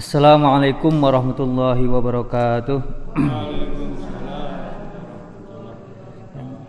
[0.00, 2.80] Assalamualaikum warahmatullahi wabarakatuh.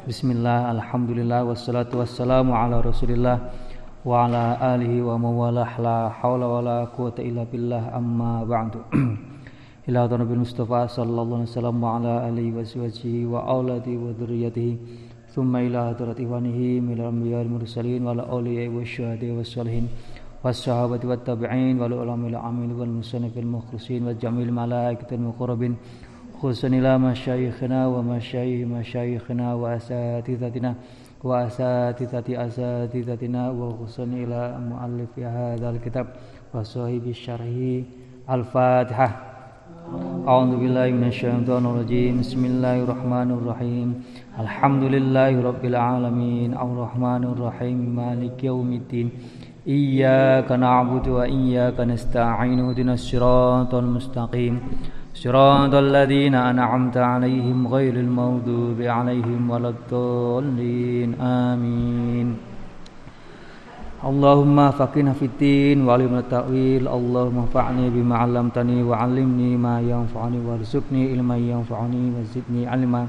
[0.04, 3.40] Bismillah, alhamdulillah, wassalatu wassalamu ala rasulillah
[4.04, 8.84] wa ala alihi wa mawalah la hawla wa la quwata illa billah amma ba'du
[9.88, 14.76] ila Nabi Mustafa sallallahu alaihi wasallam wa ala alihi wa sahbihi wa auladi wa dhurriyyatihi
[15.32, 19.88] thumma ila hadrat ihwanihi min al-anbiya mursalin wa ala awliya wa wa salihin
[20.44, 25.76] والصحابة والتابعين والعلماء العاملين والمصنف المخلصين والجميع الملائكة المقربين
[26.40, 30.72] خصوصا إلى مشايخنا ومشايخ مشايخنا وأساتذتنا
[31.24, 36.08] وأساتذة أساتذتنا وخصوصا إلى مؤلف هذا الكتاب
[36.54, 37.56] وصاحب الشرح
[38.30, 39.10] الفاتحة.
[40.28, 42.20] أعوذ بالله من الشيطان الرجيم.
[42.20, 43.90] بسم الله الرحمن الرحيم.
[44.40, 46.50] الحمد لله رب العالمين.
[46.54, 47.78] الرحمن الرحيم.
[47.96, 49.08] مالك يوم الدين.
[49.68, 54.60] إياك نعبد وإياك نستعين اهدنا الصراط المستقيم.
[55.14, 61.22] صراط الذين أنعمت عليهم غير المغضوب عليهم ولا الضالين.
[61.22, 62.38] آمين.
[64.02, 66.88] اللهم فقنا في الدين وعلمنا التأويل.
[66.88, 73.08] اللهم انفعني بما علمتني وعلمني ما ينفعني وارزقني علما ينفعني وزدني علما.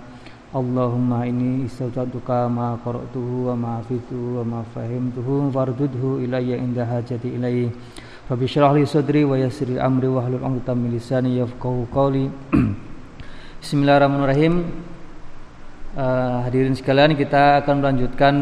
[0.52, 7.24] Allahumma ini istautuka ma qara'tuhu wa ma hafidtuhu wa ma fahimtuhu fardudhu ilayya inda hajati
[7.24, 7.72] ilayhi.
[8.28, 12.28] Rabbi syrah li sadri wa yassir amri wa hlul 'uqdatam min lisani yafqahu qawli.
[13.64, 14.68] Bismillahirrahmanirrahim.
[15.96, 18.34] Uh, Hadirin sekalian kita akan melanjutkan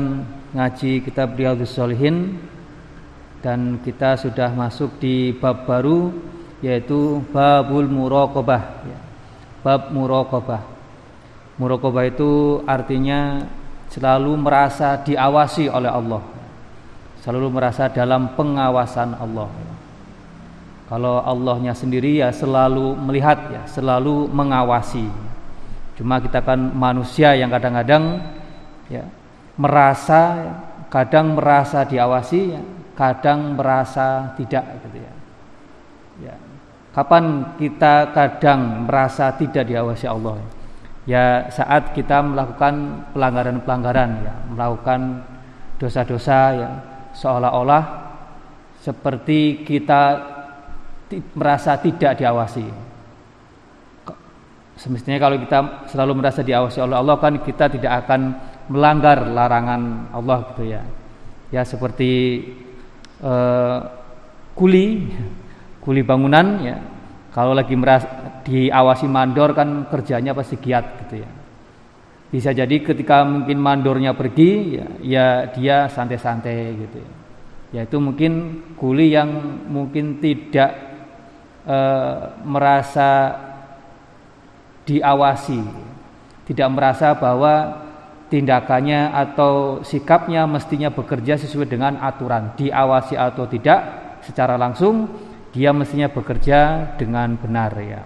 [0.51, 2.43] ngaji kitab Riyadhus Shalihin.
[3.39, 6.11] Dan kita sudah masuk di bab baru
[6.59, 8.63] yaitu babul muraqabah.
[8.83, 8.99] Ya.
[9.63, 10.80] Bab muraqabah
[11.61, 13.45] Muraqabah itu artinya
[13.93, 16.25] selalu merasa diawasi oleh Allah.
[17.21, 19.53] Selalu merasa dalam pengawasan Allah.
[20.89, 25.05] Kalau Allahnya sendiri ya selalu melihat ya, selalu mengawasi.
[26.01, 28.25] Cuma kita kan manusia yang kadang-kadang
[28.89, 29.05] ya
[29.61, 30.49] merasa
[30.89, 32.63] kadang merasa diawasi, ya,
[32.97, 35.13] kadang merasa tidak gitu ya.
[36.25, 36.35] Ya.
[36.97, 40.41] Kapan kita kadang merasa tidak diawasi Allah?
[40.41, 40.60] Ya?
[41.11, 45.27] Ya saat kita melakukan pelanggaran-pelanggaran ya melakukan
[45.83, 46.71] dosa-dosa ya
[47.19, 47.83] seolah-olah
[48.79, 50.03] seperti kita
[51.35, 52.65] merasa tidak diawasi.
[54.79, 55.59] Semestinya kalau kita
[55.91, 58.21] selalu merasa diawasi oleh Allah kan kita tidak akan
[58.71, 60.81] melanggar larangan Allah gitu ya.
[61.51, 62.41] Ya seperti
[63.21, 63.83] uh,
[64.55, 65.11] kuli
[65.83, 66.79] kuli bangunan ya
[67.31, 71.31] kalau lagi merasa diawasi mandor kan kerjanya pasti giat gitu ya.
[72.31, 77.11] Bisa jadi ketika mungkin mandornya pergi ya, ya dia santai-santai gitu ya.
[77.71, 79.31] Ya itu mungkin kuli yang
[79.71, 80.75] mungkin tidak
[81.63, 81.79] e,
[82.43, 83.39] merasa
[84.87, 85.63] diawasi,
[86.51, 87.87] tidak merasa bahwa
[88.27, 93.79] tindakannya atau sikapnya mestinya bekerja sesuai dengan aturan, diawasi atau tidak
[94.27, 98.03] secara langsung dia mestinya bekerja dengan benar ya.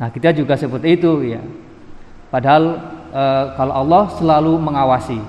[0.00, 1.40] Nah, kita juga seperti itu ya.
[2.32, 2.64] Padahal
[3.12, 3.24] e,
[3.56, 5.20] kalau Allah selalu mengawasi,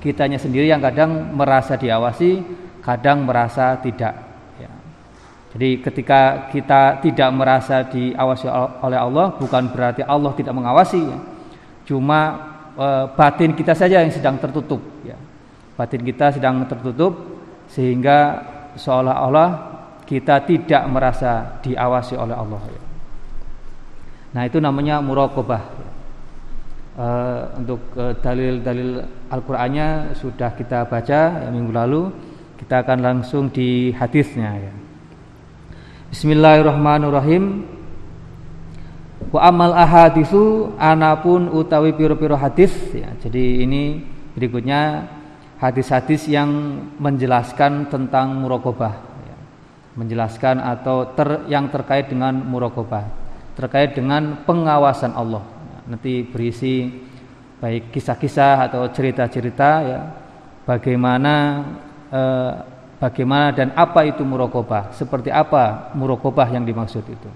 [0.00, 2.44] kitanya sendiri yang kadang merasa diawasi,
[2.84, 4.12] kadang merasa tidak
[4.60, 4.72] ya.
[5.56, 8.48] Jadi ketika kita tidak merasa diawasi
[8.84, 11.18] oleh Allah, bukan berarti Allah tidak mengawasi ya.
[11.88, 12.20] Cuma
[12.76, 15.16] e, batin kita saja yang sedang tertutup ya.
[15.76, 17.40] Batin kita sedang tertutup
[17.72, 18.44] sehingga
[18.76, 19.79] seolah-olah
[20.10, 22.58] kita tidak merasa diawasi oleh Allah.
[24.34, 25.62] Nah itu namanya muraqabah.
[27.00, 32.10] Uh, untuk uh, dalil-dalil Al-Qur'annya sudah kita baca ya, minggu lalu.
[32.58, 34.74] Kita akan langsung di hadisnya ya.
[36.10, 37.62] Bismillahirrahmanirrahim.
[39.30, 43.14] Wa amal ahadisu anapun utawi piro-piro hadis ya.
[43.22, 44.02] Jadi ini
[44.34, 45.06] berikutnya
[45.62, 46.50] hadis-hadis yang
[46.98, 49.09] menjelaskan tentang muraqabah
[50.00, 53.20] menjelaskan atau ter, yang terkait dengan murokobah
[53.60, 55.44] terkait dengan pengawasan Allah.
[55.84, 56.88] Nanti berisi
[57.60, 60.00] baik kisah-kisah atau cerita-cerita ya
[60.64, 61.34] bagaimana
[62.08, 62.52] eh,
[62.96, 67.30] bagaimana dan apa itu murokobah seperti apa murokobah yang dimaksud itu.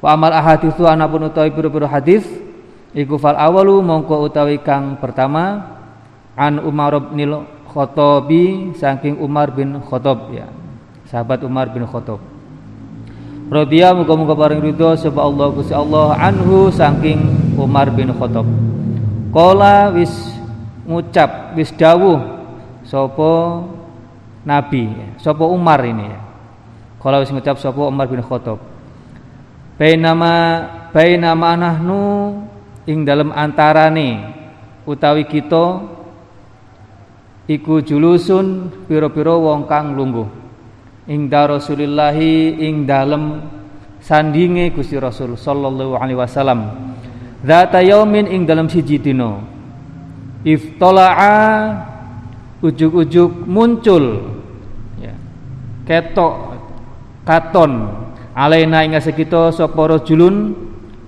[0.00, 2.24] Wa amal ahaditsu anapun utawi pira-pira hadis
[2.96, 5.76] iku fal awalu mongko utawi kang pertama
[6.40, 10.48] an Umar bin Khattabi saking Umar bin Khattab ya
[11.14, 12.18] sahabat Umar bin Khattab
[13.54, 18.48] Radhiya muga-muga paring ridho sapa Allah Gusti Allah anhu saking Umar bin Khattab.
[19.30, 20.10] Kala wis
[20.88, 22.18] ngucap wis dawuh
[22.88, 23.62] sapa
[24.48, 24.90] nabi
[25.20, 26.18] sapa Umar ini ya.
[26.98, 28.58] Kala wis ngucap sapa Umar bin Khattab.
[29.78, 30.34] bainama
[30.94, 32.02] bainama nahnu
[32.90, 34.34] ing dalam antarane
[34.88, 35.82] utawi kita
[37.50, 40.43] iku julusun piro-piro wong kang lungguh
[41.04, 43.44] ing Rasulillahi ing dalem
[44.00, 46.60] sandinge Gusti Rasul sallallahu alaihi wasallam.
[47.44, 49.40] Zata yaumin ing dalam siji dina.
[50.44, 51.36] Iftola'a
[52.64, 54.32] ujuk-ujuk muncul.
[55.00, 55.16] Ya,
[55.88, 56.56] ketok
[57.24, 58.04] katon.
[58.34, 60.56] Alaina ing kita sapa rajulun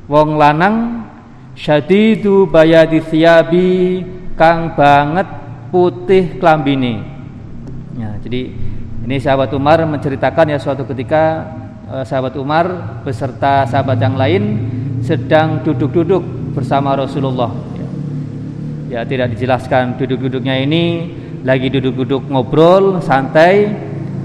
[0.06, 1.08] wong lanang
[1.56, 4.04] syadidu bayadi thiyabi
[4.36, 5.26] kang banget
[5.72, 7.02] putih klambini.
[7.96, 8.52] Ya, jadi
[9.06, 11.46] ini sahabat Umar menceritakan ya suatu ketika
[11.86, 12.66] eh, sahabat Umar
[13.06, 14.42] beserta sahabat yang lain
[14.98, 16.26] sedang duduk-duduk
[16.58, 17.54] bersama Rasulullah.
[17.78, 17.86] Ya,
[18.90, 21.14] ya tidak dijelaskan duduk-duduknya ini
[21.46, 23.70] lagi duduk-duduk ngobrol santai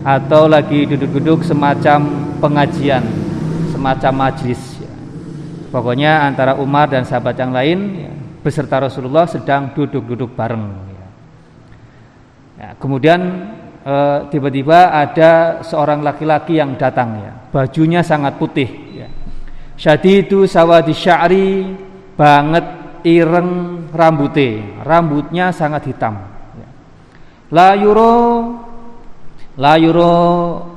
[0.01, 3.05] atau lagi duduk-duduk semacam pengajian,
[3.69, 4.81] semacam majlis.
[4.81, 4.89] Ya.
[5.69, 8.11] Pokoknya antara Umar dan sahabat yang lain ya,
[8.41, 10.73] beserta Rasulullah sedang duduk-duduk bareng.
[12.57, 13.60] Ya, kemudian eh,
[14.29, 19.07] tiba-tiba ada seorang laki-laki yang datang ya, bajunya sangat putih ya.
[19.73, 21.73] Syadidu sawadi sya'ri
[22.13, 22.65] banget
[23.01, 26.21] ireng rambute, rambutnya sangat hitam.
[26.53, 26.69] Ya.
[27.49, 28.13] La yuro
[29.57, 30.13] la yuro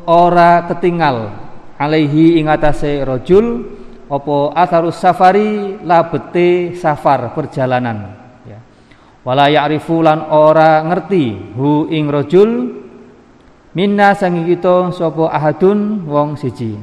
[0.09, 1.31] ora ketinggal
[1.77, 3.77] alaihi ingatase rojul
[4.09, 8.25] opo atharus safari labete safar perjalanan
[9.25, 12.51] wala ya'rifu lan ora ngerti hu ing rajul
[13.75, 16.79] minna sangi kita sapa ahadun wong siji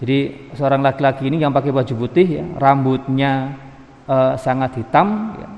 [0.00, 3.58] jadi seorang laki-laki ini yang pakai baju putih ya rambutnya
[4.06, 5.48] uh, sangat hitam ya.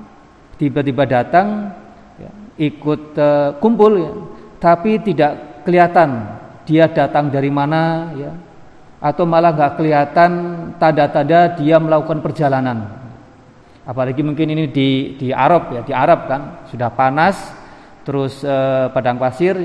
[0.58, 1.70] tiba-tiba datang
[2.18, 4.12] ya, ikut uh, kumpul ya
[4.58, 8.32] tapi tidak kelihatan dia datang dari mana ya
[9.02, 10.30] atau malah nggak kelihatan
[10.78, 12.86] tanda-tanda dia melakukan perjalanan
[13.82, 17.34] apalagi mungkin ini di di Arab ya di Arab kan sudah panas
[18.06, 19.58] terus eh, padang pasir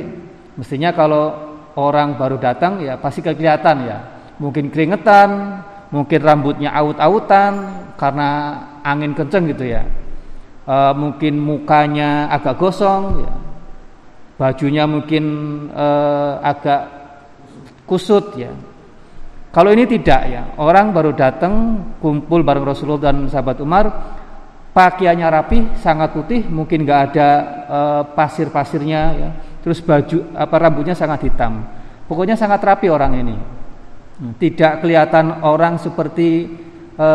[0.58, 3.98] mestinya kalau orang baru datang ya pasti kelihatan ya.
[4.42, 5.62] Mungkin keringetan
[5.94, 7.54] mungkin rambutnya aut-autan
[7.96, 8.30] karena
[8.84, 9.86] angin kenceng gitu ya.
[10.68, 13.34] E, mungkin mukanya agak gosong ya.
[14.38, 15.24] Bajunya mungkin
[15.72, 15.88] e,
[16.44, 16.82] agak
[17.88, 18.52] kusut ya.
[19.48, 23.86] Kalau ini tidak ya, orang baru datang kumpul bareng Rasulullah dan sahabat Umar,
[24.70, 27.30] pakaiannya rapi, sangat putih, mungkin nggak ada
[27.66, 27.80] e,
[28.14, 29.30] pasir-pasirnya ya.
[29.68, 31.60] Terus baju apa rambutnya sangat hitam.
[32.08, 33.36] Pokoknya sangat rapi orang ini.
[34.40, 36.48] Tidak kelihatan orang seperti
[36.96, 37.08] e,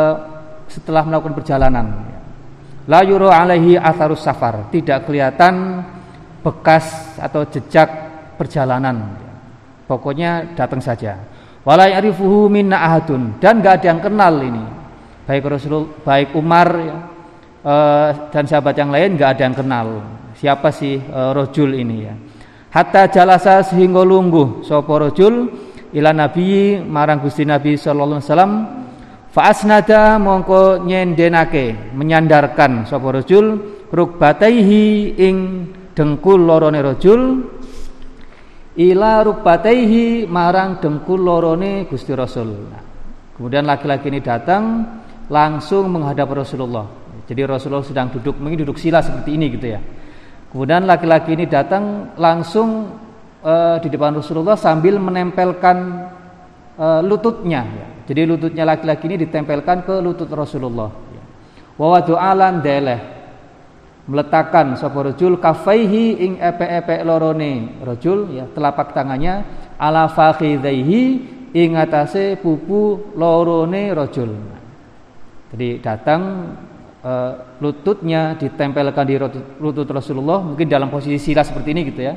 [0.68, 1.86] setelah melakukan perjalanan.
[2.92, 5.80] La yuro alaihi atharus safar, tidak kelihatan
[6.44, 7.88] bekas atau jejak
[8.36, 9.16] perjalanan.
[9.88, 11.32] Pokoknya datang saja
[11.62, 14.64] wala ya'rifuhu minna ahadun dan gak ada yang kenal ini
[15.22, 16.96] baik Rasul baik Umar ya,
[17.62, 19.86] uh, dan sahabat yang lain gak ada yang kenal
[20.34, 22.14] siapa sih uh, rojul ini ya
[22.72, 25.52] hatta jalasa sehingga lungguh sapa rojul
[25.92, 28.52] ila nabi marang Gusti Nabi sallallahu alaihi wasallam
[29.28, 33.60] fa asnada mongko nyendenake menyandarkan sapa rojul
[33.92, 35.36] rukbataihi ing
[35.92, 37.20] dengkul lorone rojul
[38.80, 42.48] ila rukbataihi marang dengkul lorone Gusti Rasul.
[42.72, 42.82] Nah,
[43.36, 44.88] kemudian laki-laki ini datang
[45.28, 46.88] langsung menghadap Rasulullah.
[47.28, 49.80] Jadi Rasulullah sedang duduk, mungkin duduk sila seperti ini gitu ya.
[50.52, 52.92] Kemudian laki-laki ini datang langsung
[53.40, 55.76] uh, di depan Rasulullah sambil menempelkan
[56.76, 57.64] uh, lututnya.
[57.64, 57.86] Ya.
[58.12, 60.92] Jadi lututnya laki-laki ini ditempelkan ke lutut Rasulullah.
[61.08, 61.24] Ya.
[61.80, 63.00] Wa alan deleh
[64.04, 69.46] meletakkan sapa rajul kafaihi ing epe-epe lorone rajul ya telapak tangannya
[69.78, 71.02] ala fakhidaihi
[71.54, 74.36] ing atase pupu lorone rajul.
[75.54, 76.20] Jadi datang
[77.02, 77.12] e,
[77.58, 79.18] lututnya ditempelkan di
[79.58, 82.14] lutut Rasulullah mungkin dalam posisi sila seperti ini gitu ya.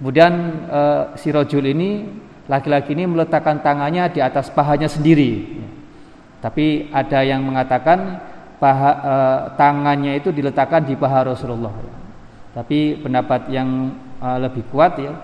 [0.00, 0.32] Kemudian
[0.66, 0.80] e,
[1.20, 2.08] si rajul ini
[2.50, 5.62] laki-laki ini meletakkan tangannya di atas pahanya sendiri.
[6.42, 8.18] Tapi ada yang mengatakan
[8.58, 9.14] paha, e,
[9.54, 11.70] tangannya itu diletakkan di paha Rasulullah.
[12.52, 15.14] Tapi pendapat yang e, lebih kuat ya,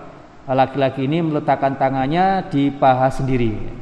[0.49, 3.77] laki-laki ini meletakkan tangannya di paha sendiri.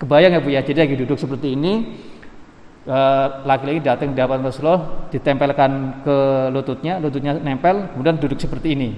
[0.00, 2.00] Kebayang ya Bu ya, jadi lagi duduk seperti ini,
[3.44, 6.16] laki-laki datang di hadapan Rasulullah, ditempelkan ke
[6.48, 8.90] lututnya, lututnya nempel, kemudian duduk seperti ini,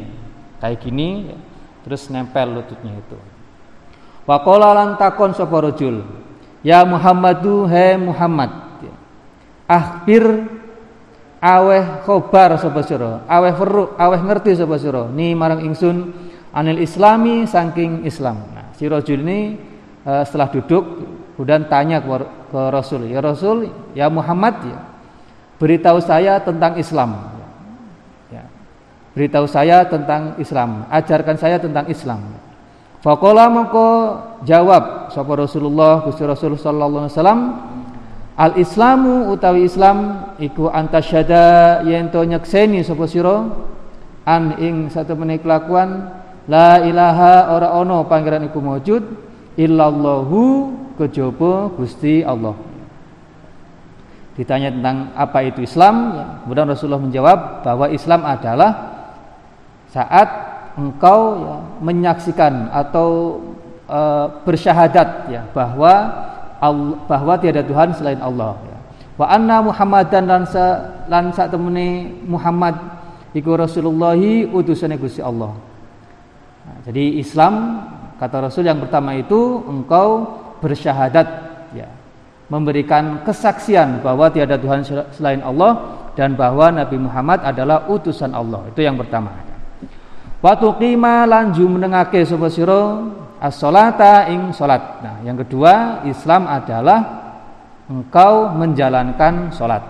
[0.62, 1.34] kayak gini,
[1.82, 3.18] terus nempel lututnya itu.
[4.22, 6.06] Wakola lantakon soporojul,
[6.62, 8.72] ya Muhammadu he Muhammad,
[9.72, 10.22] akhir
[11.42, 16.14] aweh khobar sapa sira aweh weruh aweh ngerti sapa sira ni marang ingsun
[16.54, 19.58] anil islami saking Islam nah si rajul ini
[20.06, 20.84] uh, setelah duduk
[21.34, 21.98] kemudian tanya
[22.52, 24.78] ke, Rasul, ya Rasul, ya Muhammad ya,
[25.56, 27.16] beritahu saya tentang Islam.
[28.28, 28.44] Ya.
[29.16, 32.20] Beritahu saya tentang Islam, ajarkan saya tentang Islam.
[33.02, 34.14] Fakola moko
[34.46, 37.40] jawab sapa Rasulullah Gusti Rasul sallallahu alaihi wasallam
[38.38, 43.50] Al Islamu utawi Islam iku antasyada yen to nyekseni sapa sira
[44.22, 46.14] an ing satu menit kelakuan
[46.46, 49.02] la ilaha ora ono pangeran iku maujud
[49.58, 50.40] illallahu
[51.02, 52.54] kejaba Gusti Allah.
[54.32, 58.70] Ditanya tentang apa itu Islam, ya, kemudian Rasulullah menjawab bahwa Islam adalah
[59.92, 60.28] saat
[60.80, 63.38] engkau ya, menyaksikan atau
[63.84, 64.00] e,
[64.48, 65.92] bersyahadat ya bahwa
[66.62, 68.78] Allah, bahwa tiada Tuhan selain Allah ya.
[69.20, 72.80] Wa anna Muhammadan lan sa lan sak temene Muhammad
[73.36, 75.52] iku Rasulullahi utusane Gusti Allah.
[76.64, 77.84] Nah, jadi Islam
[78.16, 81.28] kata Rasul yang pertama itu engkau bersyahadat
[81.74, 81.90] ya
[82.52, 84.84] memberikan kesaksian bahwa tiada Tuhan
[85.16, 88.68] selain Allah dan bahwa Nabi Muhammad adalah utusan Allah.
[88.68, 89.32] Itu yang pertama.
[90.42, 93.08] Watu qima lanju menengake sapa sira
[93.40, 95.00] as-salata ing salat.
[95.00, 97.00] Nah, yang kedua, Islam adalah
[97.88, 99.80] engkau menjalankan salat.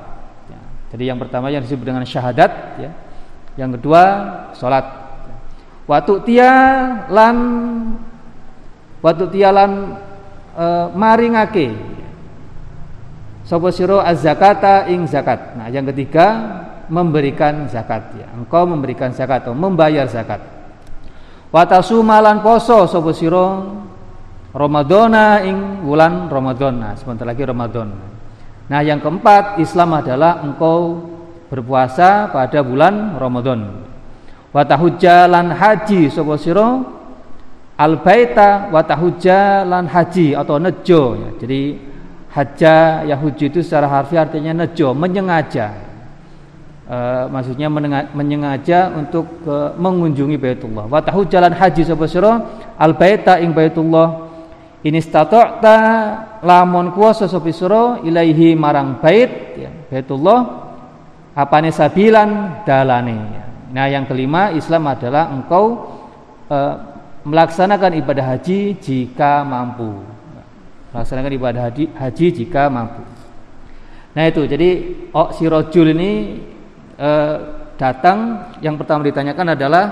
[0.47, 0.61] Ya,
[0.95, 2.91] jadi yang pertama yang disebut dengan syahadat ya.
[3.59, 4.03] Yang kedua,
[4.55, 4.87] salat.
[5.89, 6.53] Watu tia
[7.11, 7.37] lan
[9.03, 9.99] watu tia lan
[10.53, 11.75] e, maringake
[13.43, 15.59] sapa sira az-zakata ing zakat.
[15.59, 16.27] Nah, yang ketiga
[16.89, 18.29] memberikan zakat ya.
[18.37, 20.41] Engkau memberikan zakat atau membayar zakat.
[21.53, 23.61] Watasu malan poso sapa sira
[25.45, 26.75] ing bulan Ramadan.
[26.81, 27.93] Nah, sebentar lagi Ramadan.
[28.69, 31.09] Nah, yang keempat Islam adalah engkau
[31.53, 33.85] berpuasa pada bulan Ramadan.
[34.53, 36.81] Watahujja lan haji sapa sira
[37.77, 41.31] al baita watahujja lan haji atau nejo ya.
[41.41, 41.63] Jadi
[42.33, 45.93] haja yahuji itu secara harfiah artinya nejo, menyengaja
[46.89, 46.99] e,
[47.29, 47.69] maksudnya
[48.13, 50.89] menyengaja untuk e, mengunjungi Baitullah.
[50.89, 52.33] Wa tahu jalan haji sapa sira
[52.77, 54.33] al baita ing Baitullah
[54.83, 55.77] ini stata'ta
[56.43, 60.73] lamun kuasa sapa sira ilaihi marang bait ya, Baitullah
[61.37, 63.45] apane sabilan dalane.
[63.73, 65.65] Nah, yang kelima Islam adalah engkau
[66.49, 66.59] e,
[67.23, 70.03] melaksanakan ibadah haji jika mampu.
[70.93, 73.03] Melaksanakan ibadah haji, haji jika mampu.
[74.13, 74.45] Nah itu.
[74.45, 74.69] Jadi
[75.15, 76.11] oh, si rojul ini
[76.99, 77.37] eh,
[77.79, 78.53] datang.
[78.61, 79.85] Yang pertama ditanyakan adalah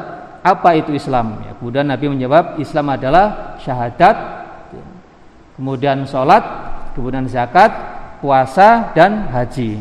[0.45, 1.41] apa itu Islam?
[1.47, 4.17] Ya, kemudian Nabi menjawab Islam adalah syahadat
[4.73, 4.85] ya,
[5.57, 6.43] kemudian sholat
[6.93, 7.73] kemudian zakat
[8.21, 9.81] puasa dan haji.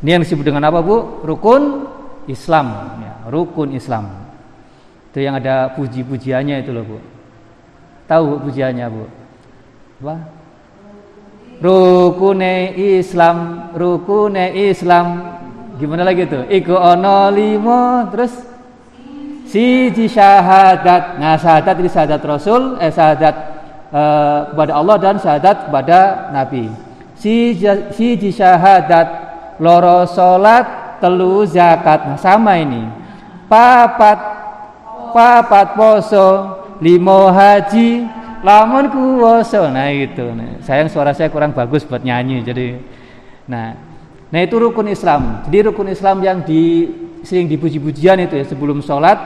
[0.00, 1.24] Ini yang disebut dengan apa bu?
[1.24, 1.88] Rukun
[2.28, 2.96] Islam.
[3.00, 4.19] Ya, rukun Islam
[5.10, 6.98] itu yang ada puji-pujiannya itu loh bu
[8.06, 9.04] tahu pujiannya bu
[10.00, 10.16] apa
[11.60, 15.06] rukune Islam rukune Islam
[15.80, 16.44] Gimana lagi tuh?
[16.44, 18.36] Iku ono limo terus
[19.48, 21.16] siji syahadat.
[21.16, 23.34] Nah, syahadat ini syahadat Rasul, eh syahadat
[23.88, 26.68] eh, kepada Allah dan syahadat kepada Nabi.
[27.16, 27.64] Siji,
[27.96, 29.08] siji syahadat
[29.56, 32.12] loro salat, telu zakat.
[32.12, 32.84] Nah, sama ini.
[33.48, 34.20] Papat
[35.12, 36.28] papat poso,
[36.80, 38.06] limo haji,
[38.42, 39.68] lamun kuwoso.
[39.68, 40.26] Nah, itu.
[40.34, 42.42] Nah, sayang suara saya kurang bagus buat nyanyi.
[42.42, 42.66] Jadi
[43.50, 43.90] nah
[44.30, 45.42] Nah itu rukun Islam.
[45.46, 46.86] Jadi rukun Islam yang di
[47.26, 49.18] sering dipuji-pujian itu ya sebelum sholat,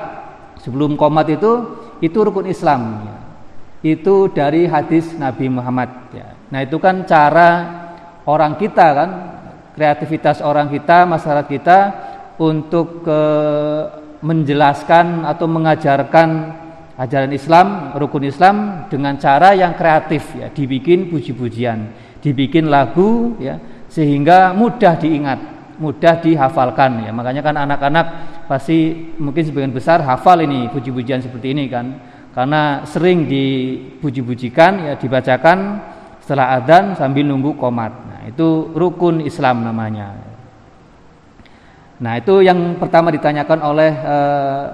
[0.65, 1.53] sebelum komat itu
[2.01, 3.05] itu rukun Islam.
[3.85, 6.09] Itu dari hadis Nabi Muhammad.
[6.17, 6.33] Ya.
[6.49, 7.49] Nah itu kan cara
[8.25, 9.11] orang kita kan,
[9.77, 11.79] kreativitas orang kita, masyarakat kita
[12.41, 13.21] untuk ke,
[14.25, 16.29] menjelaskan atau mengajarkan
[16.97, 21.93] ajaran Islam, rukun Islam dengan cara yang kreatif ya, dibikin puji-pujian,
[22.25, 23.61] dibikin lagu ya
[23.93, 25.39] sehingga mudah diingat,
[25.77, 27.13] mudah dihafalkan ya.
[27.13, 28.07] Makanya kan anak-anak
[28.49, 31.87] pasti mungkin sebagian besar hafal ini puji-pujian seperti ini kan.
[32.35, 35.79] Karena sering dipuji-pujikan ya dibacakan
[36.19, 37.93] setelah adzan sambil nunggu komat.
[38.11, 40.34] Nah, itu rukun Islam namanya.
[42.05, 44.65] Nah, itu yang pertama ditanyakan oleh eh,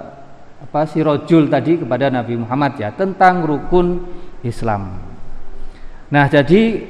[0.67, 4.03] apa si rojul tadi kepada Nabi Muhammad ya tentang rukun
[4.43, 4.99] Islam.
[6.11, 6.83] Nah, jadi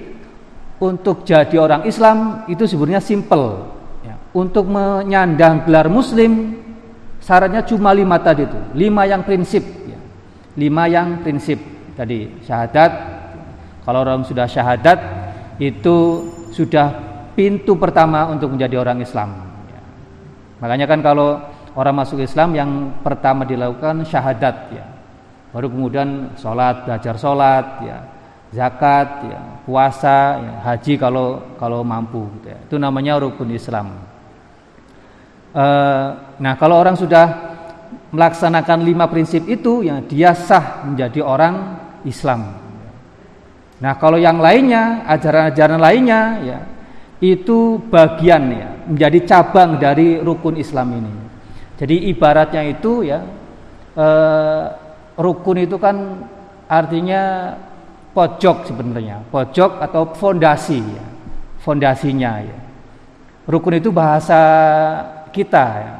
[0.81, 3.69] untuk jadi orang Islam itu sebenarnya simple.
[4.01, 4.17] Ya.
[4.33, 6.57] Untuk menyandang gelar Muslim
[7.21, 9.61] syaratnya cuma lima tadi itu, lima yang prinsip.
[9.85, 10.01] Ya.
[10.57, 11.61] Lima yang prinsip
[11.93, 12.91] tadi syahadat.
[13.85, 14.97] Kalau orang sudah syahadat
[15.61, 16.97] itu sudah
[17.37, 19.50] pintu pertama untuk menjadi orang Islam.
[20.61, 20.67] Ya.
[20.69, 21.41] Makanya kan kalau
[21.73, 24.85] orang masuk Islam yang pertama dilakukan syahadat ya.
[25.51, 27.97] Baru kemudian sholat, belajar sholat ya
[28.51, 32.27] zakat, ya, puasa, ya, haji kalau kalau mampu.
[32.39, 32.59] Gitu ya.
[32.67, 33.95] Itu namanya rukun Islam.
[35.55, 35.65] E,
[36.39, 37.55] nah kalau orang sudah
[38.11, 41.55] melaksanakan lima prinsip itu, ya dia sah menjadi orang
[42.03, 42.59] Islam.
[43.81, 46.59] Nah kalau yang lainnya, ajaran-ajaran lainnya, ya
[47.21, 51.13] itu bagian ya menjadi cabang dari rukun Islam ini.
[51.79, 53.23] Jadi ibaratnya itu ya
[53.95, 54.07] e,
[55.17, 56.27] rukun itu kan
[56.67, 57.55] artinya
[58.11, 61.05] pojok sebenarnya, pojok atau fondasi ya,
[61.63, 62.57] fondasinya ya.
[63.49, 64.39] Rukun itu bahasa
[65.33, 65.93] kita ya,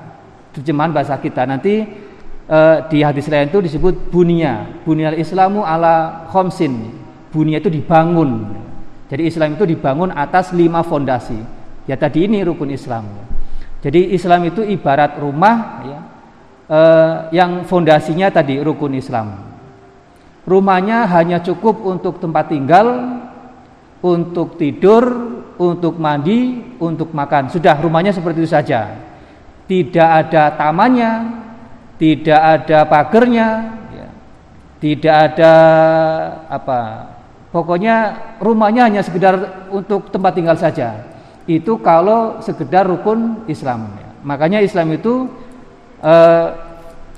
[0.53, 1.47] terjemahan bahasa kita.
[1.49, 1.87] Nanti
[2.45, 2.59] e,
[2.93, 8.43] di hadis lain itu disebut bunia, bunia Islamu ala khomsin Bunia itu dibangun.
[9.07, 11.39] Jadi Islam itu dibangun atas lima fondasi.
[11.89, 13.09] Ya tadi ini rukun Islam.
[13.81, 15.99] Jadi Islam itu ibarat rumah ya,
[16.69, 19.51] eh, yang fondasinya tadi rukun Islam.
[20.45, 23.17] Rumahnya hanya cukup untuk tempat tinggal,
[24.01, 25.05] untuk tidur,
[25.57, 27.49] untuk mandi, untuk makan.
[27.49, 28.97] Sudah rumahnya seperti itu saja.
[29.65, 31.11] Tidak ada tamannya,
[32.01, 33.49] tidak ada pagernya,
[33.93, 34.09] ya.
[34.81, 35.53] tidak ada
[36.49, 37.11] apa
[37.51, 41.10] Pokoknya rumahnya hanya sekedar untuk tempat tinggal saja.
[41.49, 43.97] Itu kalau sekedar rukun Islam.
[44.21, 45.25] Makanya Islam itu
[46.01, 46.47] uh,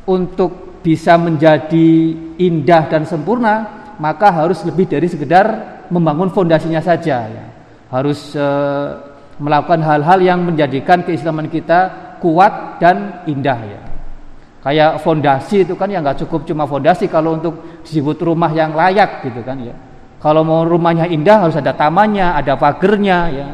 [0.08, 3.68] untuk bisa menjadi indah dan sempurna,
[4.00, 7.28] maka harus lebih dari sekedar membangun fondasinya saja.
[7.28, 7.46] Ya.
[7.92, 9.00] Harus uh,
[9.40, 13.82] melakukan hal-hal yang menjadikan keislaman kita kuat dan indah ya.
[14.64, 19.20] Kayak fondasi itu kan ya nggak cukup cuma fondasi kalau untuk disebut rumah yang layak
[19.28, 19.76] gitu kan ya
[20.24, 23.50] kalau mau rumahnya indah harus ada tamannya, ada pagernya ya.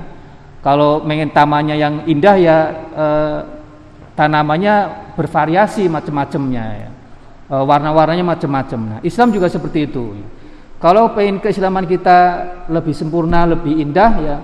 [0.59, 2.57] Kalau ingin tamannya yang indah ya
[2.91, 3.39] eh,
[4.15, 4.75] tanamannya
[5.15, 6.89] bervariasi macam-macamnya ya.
[7.49, 8.79] Eh, warna-warnanya macam-macam.
[8.85, 10.19] Nah, Islam juga seperti itu.
[10.79, 12.19] Kalau pengen keislaman kita
[12.71, 14.37] lebih sempurna, lebih indah ya,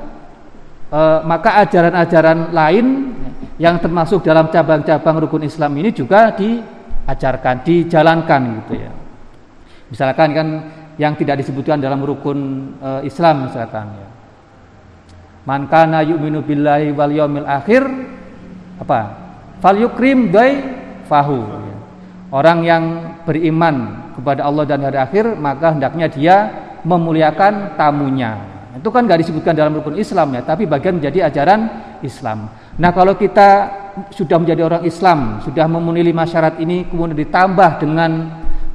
[0.91, 2.85] eh, maka ajaran-ajaran lain
[3.55, 8.91] yang termasuk dalam cabang-cabang rukun Islam ini juga diajarkan, dijalankan gitu ya.
[9.87, 10.47] Misalkan kan
[10.99, 14.07] yang tidak disebutkan dalam rukun e, Islam misalkan ya.
[15.45, 17.85] Man kana yu'minu billahi wal yaumil akhir
[18.81, 18.99] apa?
[19.61, 20.57] Fal yukrim dai
[21.05, 21.41] fahu.
[22.33, 22.83] Orang yang
[23.23, 26.35] beriman kepada Allah dan hari akhir maka hendaknya dia
[26.81, 28.35] memuliakan tamunya.
[28.75, 31.61] Itu kan gak disebutkan dalam rukun Islam ya, tapi bagian menjadi ajaran
[32.03, 32.51] Islam.
[32.75, 33.71] Nah kalau kita
[34.11, 38.11] sudah menjadi orang Islam, sudah memenuhi lima syarat ini, kemudian ditambah dengan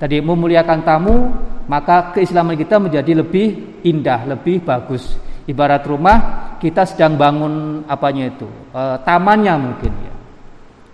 [0.00, 1.28] tadi memuliakan tamu,
[1.68, 5.20] maka keislaman kita menjadi lebih indah, lebih bagus.
[5.48, 6.18] Ibarat rumah
[6.61, 10.14] kita sedang bangun apanya itu, e, tamannya mungkin ya.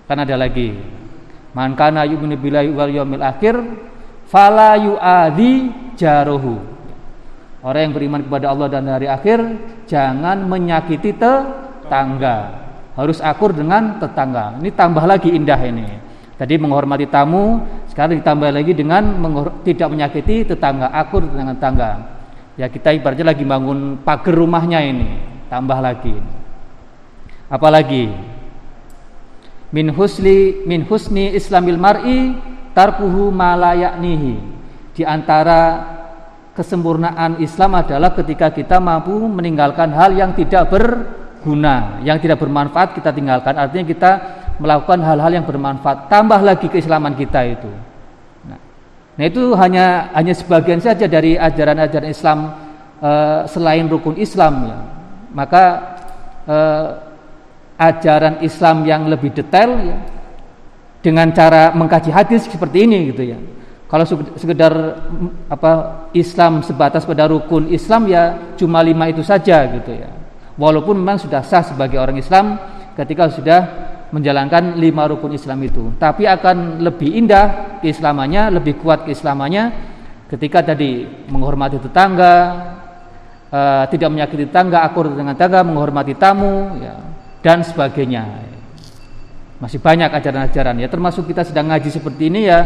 [0.06, 0.70] Kan ada lagi.
[1.50, 3.58] Man kana yu'minu billahi wal yawmil akhir
[4.30, 6.62] fala yu'adhi jaruhu.
[7.66, 9.42] Orang yang beriman kepada Allah dan hari akhir
[9.90, 12.62] jangan menyakiti tetangga.
[12.94, 14.54] Harus akur dengan tetangga.
[14.62, 15.88] Ini tambah lagi indah ini.
[16.36, 19.16] Tadi menghormati tamu, sekarang ditambah lagi dengan
[19.64, 22.15] tidak menyakiti tetangga, akur dengan tetangga.
[22.56, 25.20] Ya kita ibaratnya lagi bangun pagar rumahnya ini,
[25.52, 26.16] tambah lagi.
[27.52, 28.10] Apalagi
[29.70, 32.32] min husli min husni islamil mar'i
[32.72, 34.56] tarkuhu malayaknihi.
[34.96, 35.84] Di antara
[36.56, 43.12] kesempurnaan Islam adalah ketika kita mampu meninggalkan hal yang tidak berguna, yang tidak bermanfaat kita
[43.12, 43.52] tinggalkan.
[43.60, 44.10] Artinya kita
[44.56, 46.08] melakukan hal-hal yang bermanfaat.
[46.08, 47.68] Tambah lagi keislaman kita itu.
[49.16, 52.38] Nah, itu hanya hanya sebagian saja dari ajaran-ajaran Islam
[53.00, 54.78] uh, selain rukun Islam ya.
[55.32, 55.64] Maka
[56.44, 56.86] uh,
[57.80, 59.96] ajaran Islam yang lebih detail ya,
[61.00, 63.38] dengan cara mengkaji hadis seperti ini gitu ya.
[63.86, 64.02] Kalau
[64.34, 64.72] sekedar
[65.46, 65.72] apa
[66.10, 70.10] Islam sebatas pada rukun Islam ya cuma lima itu saja gitu ya.
[70.60, 72.58] Walaupun memang sudah sah sebagai orang Islam
[72.98, 73.60] ketika sudah
[74.14, 75.94] menjalankan lima rukun Islam itu.
[75.98, 79.72] Tapi akan lebih indah keislamannya lebih kuat keislamannya
[80.30, 82.34] ketika tadi menghormati tetangga
[83.50, 86.94] uh, tidak menyakiti tetangga akur dengan tetangga menghormati tamu ya,
[87.42, 88.46] dan sebagainya.
[89.56, 90.88] Masih banyak ajaran-ajaran ya.
[90.92, 92.60] Termasuk kita sedang ngaji seperti ini ya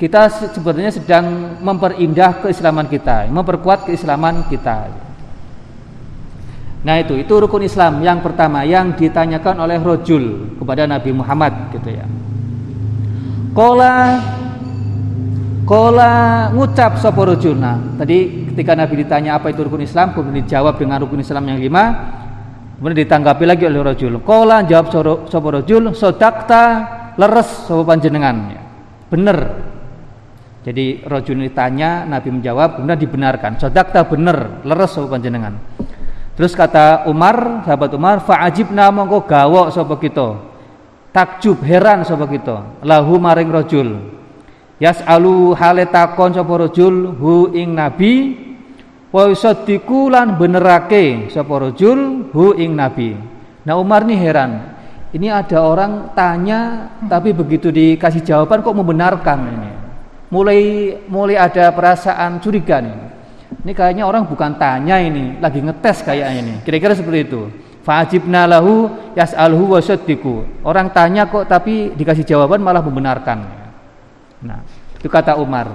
[0.00, 5.09] kita sebenarnya sedang memperindah keislaman kita memperkuat keislaman kita
[6.80, 11.92] Nah itu itu rukun Islam yang pertama yang ditanyakan oleh rojul kepada Nabi Muhammad gitu
[11.92, 12.08] ya.
[13.52, 14.16] Kola
[15.68, 17.60] kola ngucap sopo rojul.
[17.60, 21.60] Nah tadi ketika Nabi ditanya apa itu rukun Islam kemudian dijawab dengan rukun Islam yang
[21.60, 21.84] lima
[22.80, 24.24] kemudian ditanggapi lagi oleh rojul.
[24.24, 24.88] Kola jawab
[25.28, 26.64] sopo rojul sodakta
[27.20, 28.56] leres sopo panjenengan.
[29.12, 29.38] Bener
[30.60, 33.56] Jadi rojul ditanya, Nabi menjawab, kemudian dibenarkan.
[33.56, 35.56] Sodakta bener, leres sopo panjenengan.
[36.38, 40.38] Terus kata Umar, sahabat Umar, fa'ajibna mongko gawok sopo kita.
[41.10, 42.82] Takjub heran sopo kita.
[42.86, 43.88] Lahu maring rojul.
[44.80, 48.48] Yas'alu hale takon sopo rojul hu ing Nabi
[49.10, 53.14] wa yusaddiqu lan benerake sapa rajul hu ing nabi.
[53.66, 54.52] Nah Umar nih heran.
[55.10, 59.70] Ini ada orang tanya tapi begitu dikasih jawaban kok membenarkan ini.
[60.30, 60.60] Mulai
[61.10, 62.98] mulai ada perasaan curiga nih.
[63.60, 66.54] Ini kayaknya orang bukan tanya ini, lagi ngetes kayaknya ini.
[66.64, 67.42] Kira-kira seperti itu.
[67.80, 69.80] Fajibna lahu yas'alhu wa
[70.64, 73.38] Orang tanya kok tapi dikasih jawaban malah membenarkan.
[74.44, 74.60] Nah,
[74.96, 75.68] itu kata Umar.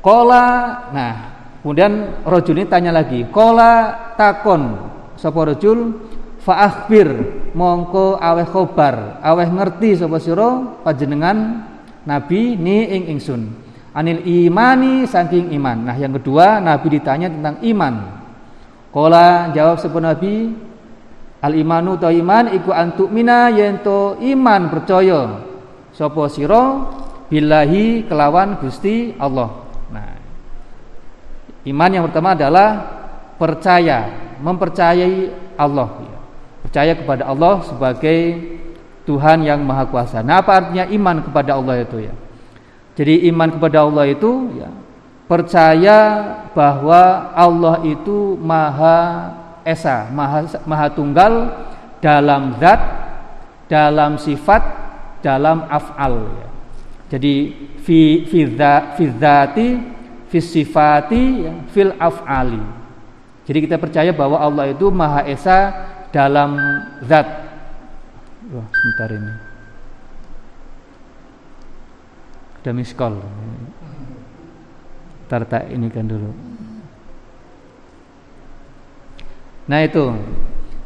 [0.00, 0.46] Kola,
[0.92, 4.78] nah Kemudian rojul ini tanya lagi, kola takon
[5.18, 5.98] sapa rojul
[6.38, 7.10] faakhbir
[7.58, 11.66] mongko aweh khobar, aweh ngerti sapa sira panjenengan
[12.06, 13.65] nabi ni ing ingsun.
[13.96, 15.88] Anil imani saking iman.
[15.88, 17.94] Nah, yang kedua Nabi ditanya tentang iman.
[18.92, 20.52] Kola jawab sapa Nabi
[21.40, 25.44] Al imanu ta iman iku antuk mina yento iman percaya
[25.92, 26.88] sapa sira
[27.28, 29.66] billahi kelawan Gusti Allah.
[31.66, 32.68] Iman yang pertama adalah
[33.42, 34.06] percaya,
[34.38, 35.98] mempercayai Allah.
[36.62, 38.38] Percaya kepada Allah sebagai
[39.02, 40.22] Tuhan yang Maha Kuasa.
[40.22, 42.14] Nah, apa artinya iman kepada Allah itu ya?
[42.96, 44.72] Jadi iman kepada Allah itu ya,
[45.28, 45.98] percaya
[46.56, 49.32] bahwa Allah itu Maha
[49.66, 51.32] Esa, Maha, Maha Tunggal
[52.00, 52.80] dalam zat,
[53.68, 54.62] dalam sifat,
[55.20, 56.48] dalam af'al ya.
[57.12, 57.34] Jadi
[57.84, 59.06] fi fi,
[61.44, 62.64] ya, fil af'ali.
[63.46, 65.70] Jadi kita percaya bahwa Allah itu Maha Esa
[66.10, 66.56] dalam
[67.04, 67.26] zat.
[68.50, 69.55] Wah, sebentar ini.
[72.66, 73.22] Ada miskol.
[75.30, 76.34] Tarta ini kan dulu.
[79.70, 80.10] Nah itu.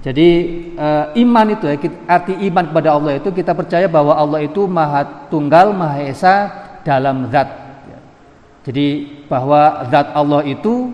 [0.04, 0.28] Jadi
[0.76, 1.76] uh, iman itu ya,
[2.08, 6.48] arti iman kepada Allah itu kita percaya bahwa Allah itu Maha Tunggal, Maha Esa
[6.84, 7.70] dalam zat
[8.60, 10.92] jadi bahwa zat Allah itu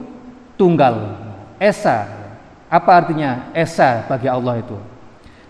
[0.54, 1.18] tunggal,
[1.58, 2.06] esa.
[2.66, 4.78] Apa artinya esa bagi Allah itu?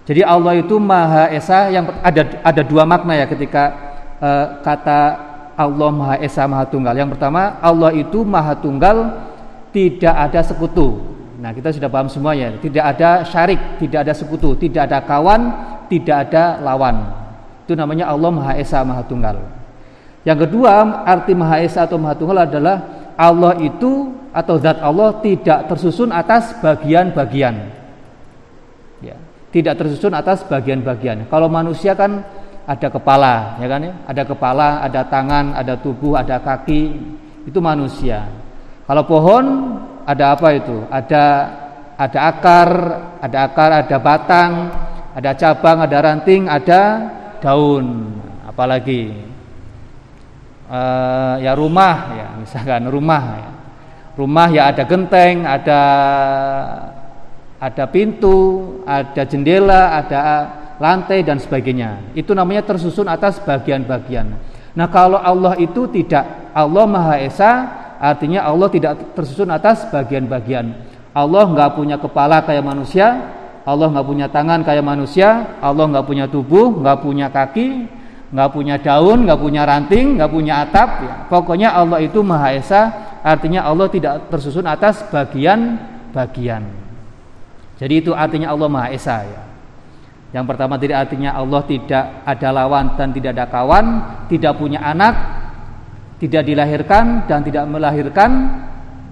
[0.07, 3.73] Jadi Allah itu Maha Esa yang ada ada dua makna ya ketika
[4.21, 5.26] uh, kata
[5.57, 6.95] Allah Maha Esa Maha Tunggal.
[7.01, 8.97] Yang pertama Allah itu Maha Tunggal
[9.73, 11.01] tidak ada sekutu.
[11.41, 12.53] Nah kita sudah paham semua ya.
[12.57, 15.43] Tidak ada syarik, tidak ada sekutu, tidak ada kawan,
[15.89, 17.09] tidak ada lawan.
[17.65, 19.37] Itu namanya Allah Maha Esa Maha Tunggal.
[20.23, 22.77] Yang kedua, arti Maha Esa atau Maha Tunggal adalah
[23.17, 27.73] Allah itu atau zat Allah tidak tersusun atas bagian-bagian.
[29.01, 29.17] Ya,
[29.49, 31.25] tidak tersusun atas bagian-bagian.
[31.33, 32.21] Kalau manusia kan
[32.67, 33.95] ada kepala, ya kan ya?
[34.11, 36.99] Ada kepala, ada tangan, ada tubuh, ada kaki.
[37.47, 38.27] Itu manusia.
[38.91, 39.47] Kalau pohon
[40.03, 40.83] ada apa itu?
[40.91, 41.25] Ada
[41.95, 42.71] ada akar,
[43.23, 44.53] ada akar, ada batang,
[45.15, 46.83] ada cabang, ada ranting, ada
[47.39, 48.19] daun.
[48.43, 49.15] Apalagi
[50.71, 53.51] uh, ya rumah ya misalkan rumah ya.
[54.17, 55.81] rumah ya ada genteng ada
[57.61, 60.21] ada pintu ada jendela ada
[60.77, 64.37] lantai dan sebagainya itu namanya tersusun atas bagian-bagian
[64.77, 67.53] nah kalau Allah itu tidak Allah Maha Esa
[67.97, 70.77] artinya Allah tidak tersusun atas bagian-bagian
[71.17, 73.33] Allah nggak punya kepala kayak manusia
[73.67, 78.77] Allah nggak punya tangan kayak manusia Allah nggak punya tubuh nggak punya kaki nggak punya
[78.81, 80.89] daun, nggak punya ranting, nggak punya atap.
[81.03, 81.15] Ya.
[81.31, 82.91] Pokoknya Allah itu Maha Esa,
[83.23, 86.67] artinya Allah tidak tersusun atas bagian-bagian.
[87.77, 89.43] Jadi itu artinya Allah Maha Esa ya.
[90.35, 93.87] Yang pertama tidak artinya Allah tidak ada lawan dan tidak ada kawan,
[94.27, 95.15] tidak punya anak,
[96.19, 98.31] tidak dilahirkan dan tidak melahirkan,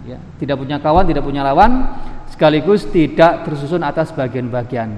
[0.08, 1.86] ya, tidak punya kawan, tidak punya lawan,
[2.32, 4.90] sekaligus tidak tersusun atas bagian-bagian.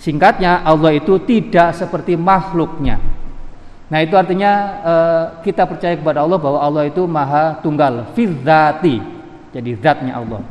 [0.00, 2.98] Singkatnya Allah itu tidak seperti makhluknya.
[3.88, 8.98] Nah itu artinya uh, kita percaya kepada Allah bahwa Allah itu maha tunggal, fizzati,
[9.54, 10.42] jadi zatnya Allah.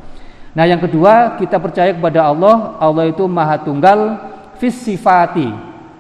[0.53, 5.49] Nah yang kedua kita percaya kepada Allah, Allah itu maha tunggal, fisifati,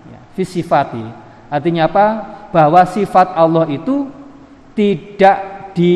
[0.09, 1.03] ya, fisifati.
[1.49, 2.05] Artinya apa?
[2.49, 4.09] Bahwa sifat Allah itu
[4.73, 5.95] tidak di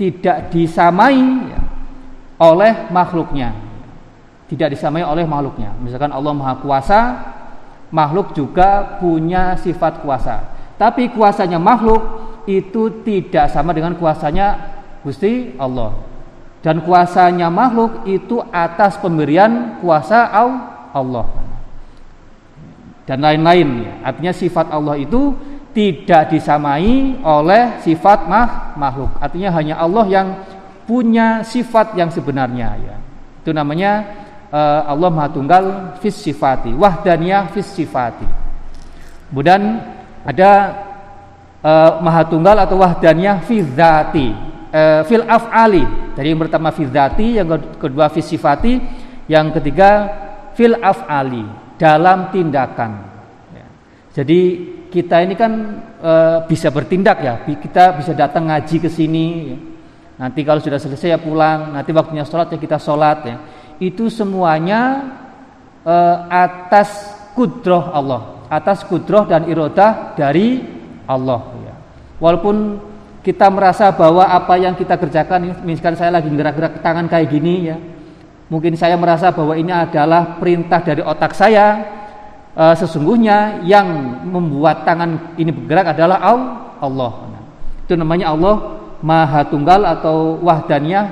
[0.00, 1.60] tidak disamai ya,
[2.40, 3.52] oleh makhluknya,
[4.48, 5.76] tidak disamai oleh makhluknya.
[5.80, 7.00] Misalkan Allah maha kuasa,
[7.92, 10.56] makhluk juga punya sifat kuasa.
[10.80, 12.00] Tapi kuasanya makhluk
[12.48, 14.56] itu tidak sama dengan kuasanya
[15.04, 15.92] Gusti Allah.
[16.64, 20.79] Dan kuasanya makhluk itu atas pemberian kuasa Allah.
[23.06, 24.00] Dan lain-lain.
[24.06, 25.34] Artinya sifat Allah itu
[25.70, 29.10] tidak disamai oleh sifat mah, makhluk.
[29.22, 30.28] Artinya hanya Allah yang
[30.86, 32.96] punya sifat yang sebenarnya ya.
[33.42, 34.04] Itu namanya
[34.50, 35.64] uh, Allah Maha Tunggal
[36.02, 38.26] fis sifati, wahdaniyah fis sifati.
[39.30, 39.78] Kemudian
[40.26, 40.50] ada
[41.62, 44.28] uh, Maha Tunggal atau wahdaniyah fi dzati,
[44.74, 45.86] uh, fil af'ali.
[46.18, 47.46] Jadi yang pertama fi dzati, yang
[47.78, 48.82] kedua fis sifati,
[49.30, 50.10] yang ketiga
[50.54, 52.92] fil af'ali, dalam tindakan.
[53.56, 53.66] Ya.
[54.12, 54.40] Jadi
[54.92, 55.52] kita ini kan
[55.96, 56.12] e,
[56.44, 59.26] bisa bertindak ya, kita bisa datang ngaji ke sini.
[59.48, 59.58] Ya.
[60.20, 63.36] Nanti kalau sudah selesai ya pulang, nanti waktunya sholat ya kita sholat ya.
[63.80, 65.08] Itu semuanya
[65.80, 65.94] e,
[66.28, 70.60] atas kudroh Allah, atas kudroh dan irodah dari
[71.08, 71.40] Allah.
[71.64, 71.74] Ya.
[72.20, 72.76] Walaupun
[73.24, 77.76] kita merasa bahwa apa yang kita kerjakan, misalkan saya lagi gerak-gerak tangan kayak gini ya,
[78.50, 81.86] mungkin saya merasa bahwa ini adalah perintah dari otak saya,
[82.52, 83.86] e, sesungguhnya yang
[84.26, 86.18] membuat tangan ini bergerak adalah
[86.82, 87.12] Allah.
[87.86, 91.06] Itu namanya Allah Maha Tunggal atau wahdaniyah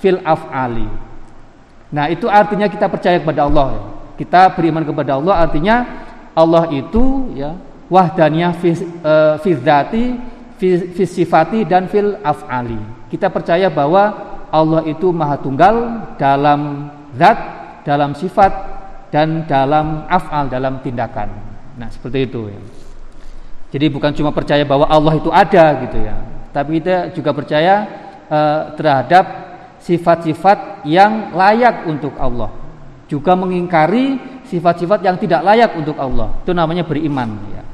[0.00, 0.88] fil af'ali.
[1.92, 3.66] Nah, itu artinya kita percaya kepada Allah.
[3.76, 3.82] Ya.
[4.18, 5.76] Kita beriman kepada Allah artinya
[6.34, 7.54] Allah itu ya
[7.86, 9.52] wahdaniyah fi, e, fi
[10.58, 12.80] fi, dan fil af'ali.
[13.08, 15.76] Kita percaya bahwa Allah itu Maha Tunggal
[16.16, 17.38] dalam zat,
[17.84, 18.52] dalam sifat
[19.08, 21.28] dan dalam afal dalam tindakan.
[21.78, 22.60] Nah, seperti itu ya.
[23.68, 26.16] Jadi bukan cuma percaya bahwa Allah itu ada gitu ya,
[26.56, 27.84] tapi kita juga percaya
[28.32, 29.24] uh, terhadap
[29.84, 32.48] sifat-sifat yang layak untuk Allah.
[33.08, 34.16] Juga mengingkari
[34.48, 36.32] sifat-sifat yang tidak layak untuk Allah.
[36.40, 37.67] Itu namanya beriman ya.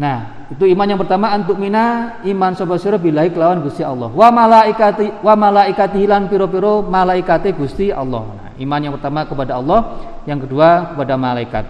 [0.00, 4.08] Nah, itu iman yang pertama antuk mina iman sobat sira billahi kelawan Gusti Allah.
[4.08, 8.24] Wa malaikati wa malaikati hilan piro-piro malaikate Gusti Allah.
[8.32, 9.80] Nah, iman yang pertama kepada Allah,
[10.24, 11.64] yang kedua kepada malaikat.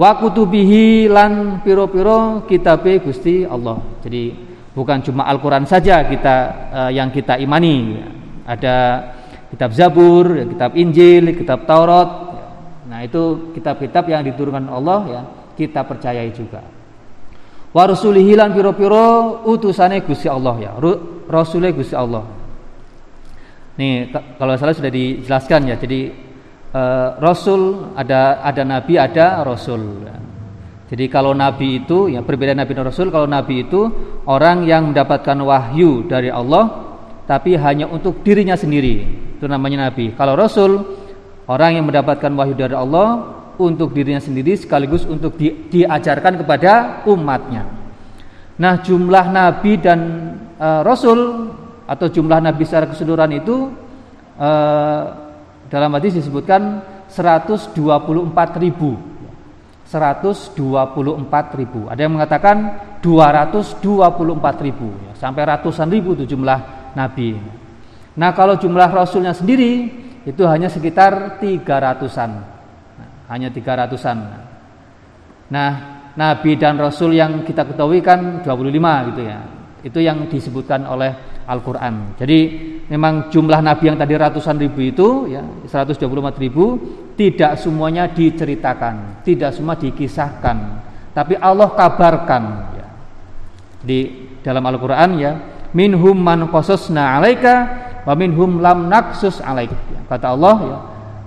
[0.00, 3.76] Wa kutubihi lan piro-piro kitabe Gusti Allah.
[4.00, 4.32] Jadi
[4.72, 6.36] bukan cuma Al-Qur'an saja kita
[6.72, 8.00] uh, yang kita imani.
[8.48, 9.04] Ada
[9.52, 12.08] kitab Zabur, kitab Injil, kitab Taurat.
[12.88, 15.20] Nah, itu kitab-kitab yang diturunkan Allah ya,
[15.60, 16.79] kita percayai juga
[17.70, 20.72] wa rasulihi lan piro-piro utusane Gusti Allah ya.
[21.30, 22.26] Rasulnya Gusti Allah.
[23.78, 25.76] Nih kalau salah sudah dijelaskan ya.
[25.78, 26.10] Jadi
[26.74, 30.04] uh, rasul ada ada nabi ada rasul.
[30.90, 33.14] Jadi kalau nabi itu ya berbeda nabi dan rasul.
[33.14, 33.86] Kalau nabi itu
[34.26, 36.90] orang yang mendapatkan wahyu dari Allah
[37.30, 39.06] tapi hanya untuk dirinya sendiri.
[39.38, 40.12] Itu namanya nabi.
[40.18, 40.82] Kalau rasul
[41.46, 47.68] orang yang mendapatkan wahyu dari Allah untuk dirinya sendiri sekaligus untuk di, diajarkan kepada umatnya.
[48.56, 50.00] Nah, jumlah nabi dan
[50.56, 51.52] e, rasul
[51.84, 53.68] atau jumlah nabi secara keseluruhan itu
[54.40, 54.50] e,
[55.68, 56.80] dalam hadis disebutkan
[57.12, 57.76] 124
[58.56, 58.96] ribu.
[59.90, 61.80] 124 ribu.
[61.90, 62.56] Ada yang mengatakan
[63.04, 64.88] 224 ribu.
[65.18, 67.36] Sampai ratusan ribu itu jumlah nabi.
[68.16, 69.90] Nah kalau jumlah rasulnya sendiri
[70.26, 72.49] itu hanya sekitar 300an
[73.30, 74.18] hanya 300-an.
[75.50, 75.70] Nah,
[76.18, 79.38] nabi dan rasul yang kita ketahui kan 25 gitu ya.
[79.80, 82.14] Itu yang disebutkan oleh Al-Qur'an.
[82.20, 82.38] Jadi
[82.86, 86.06] memang jumlah nabi yang tadi ratusan ribu itu ya 124
[86.38, 86.78] ribu
[87.18, 90.56] tidak semuanya diceritakan, tidak semua dikisahkan,
[91.10, 92.42] tapi Allah kabarkan
[92.76, 92.86] ya.
[93.80, 93.98] Di
[94.44, 95.32] dalam Al-Qur'an ya,
[95.72, 97.54] minhum man qasasna 'alaika
[98.04, 99.72] wa minhum lam naksus 'alaik.
[99.90, 100.78] Ya, kata Allah ya,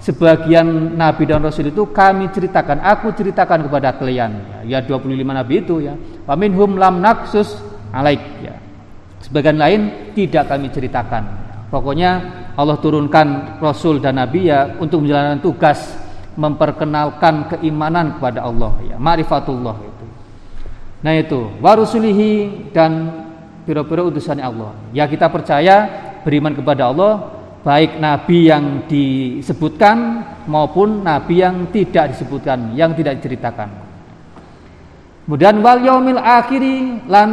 [0.03, 4.61] sebagian nabi dan rasul itu kami ceritakan, aku ceritakan kepada kalian.
[4.67, 5.95] Ya, ya 25 nabi itu ya.
[6.27, 7.55] Wa minhum lam naksus
[7.95, 8.59] alaik ya.
[9.23, 11.23] Sebagian lain tidak kami ceritakan.
[11.71, 12.11] Pokoknya
[12.59, 15.79] Allah turunkan rasul dan nabi ya untuk menjalankan tugas
[16.33, 20.05] memperkenalkan keimanan kepada Allah ya, ma'rifatullah itu.
[21.05, 22.31] Nah itu, warusulihi
[22.73, 23.23] dan
[23.63, 24.73] pira-pira utusan Allah.
[24.91, 25.89] Ya kita percaya
[26.25, 29.97] beriman kepada Allah baik nabi yang disebutkan
[30.52, 33.71] maupun nabi yang tidak disebutkan, yang tidak diceritakan.
[35.23, 37.30] Kemudian wal yaumil akhiri lan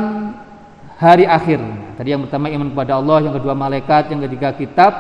[1.03, 1.59] hari akhir.
[1.99, 4.93] Tadi yang pertama iman kepada Allah, yang kedua malaikat, yang ketiga kitab,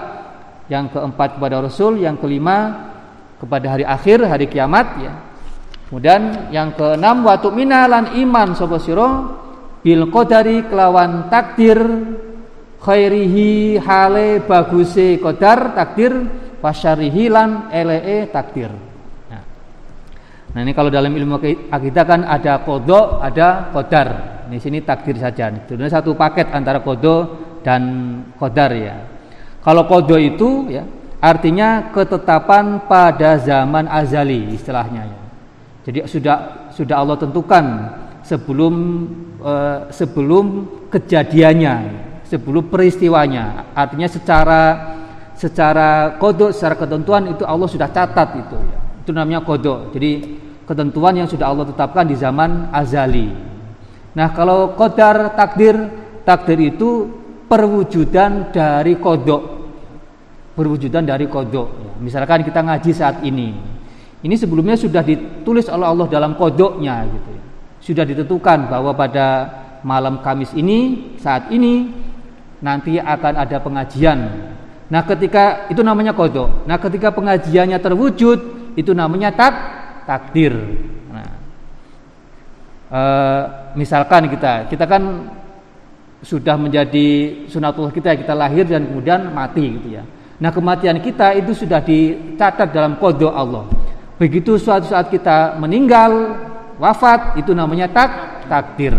[0.66, 2.90] yang keempat kepada Rasul, yang kelima
[3.38, 5.14] kepada hari akhir, hari kiamat ya.
[5.86, 8.78] Kemudian yang keenam watu minalan iman sapa
[9.80, 11.78] bil qadari kelawan takdir
[12.80, 16.12] khairihi hale baguse kodar takdir
[16.64, 18.72] wasyarihi lan elee takdir.
[19.28, 19.44] Nah.
[20.56, 24.08] nah ini kalau dalam ilmu akidah kan ada kodo ada kodar
[24.48, 25.52] di sini takdir saja.
[25.52, 27.82] Itu satu paket antara kodo dan
[28.40, 28.96] kodar ya.
[29.60, 30.84] Kalau kodo itu ya
[31.20, 35.20] artinya ketetapan pada zaman azali istilahnya ya.
[35.80, 36.36] Jadi sudah
[36.72, 37.64] sudah Allah tentukan
[38.24, 38.74] sebelum
[39.40, 41.74] uh, sebelum kejadiannya,
[42.30, 43.74] sebelum peristiwanya.
[43.74, 44.62] Artinya secara
[45.34, 48.58] secara kodok, secara ketentuan itu Allah sudah catat itu.
[49.02, 49.90] Itu namanya kodok.
[49.90, 53.26] Jadi ketentuan yang sudah Allah tetapkan di zaman azali.
[54.14, 55.74] Nah kalau kodar takdir,
[56.22, 59.42] takdir itu perwujudan dari kodok
[60.54, 63.58] perwujudan dari kodok misalkan kita ngaji saat ini
[64.22, 67.42] ini sebelumnya sudah ditulis oleh Allah dalam kodoknya gitu ya.
[67.82, 69.26] sudah ditentukan bahwa pada
[69.82, 71.90] malam Kamis ini saat ini
[72.60, 74.18] nanti akan ada pengajian
[74.90, 78.38] nah ketika itu namanya kodok nah ketika pengajiannya terwujud
[78.76, 79.54] itu namanya tak
[80.04, 80.54] takdir
[81.10, 81.30] nah,
[82.90, 83.00] e,
[83.76, 85.02] misalkan kita kita kan
[86.20, 87.08] sudah menjadi
[87.48, 90.04] sunatullah kita kita lahir dan kemudian mati gitu ya.
[90.40, 93.68] Nah kematian kita itu sudah dicatat dalam kode Allah.
[94.20, 96.36] Begitu suatu saat kita meninggal
[96.76, 98.96] wafat itu namanya tak takdir.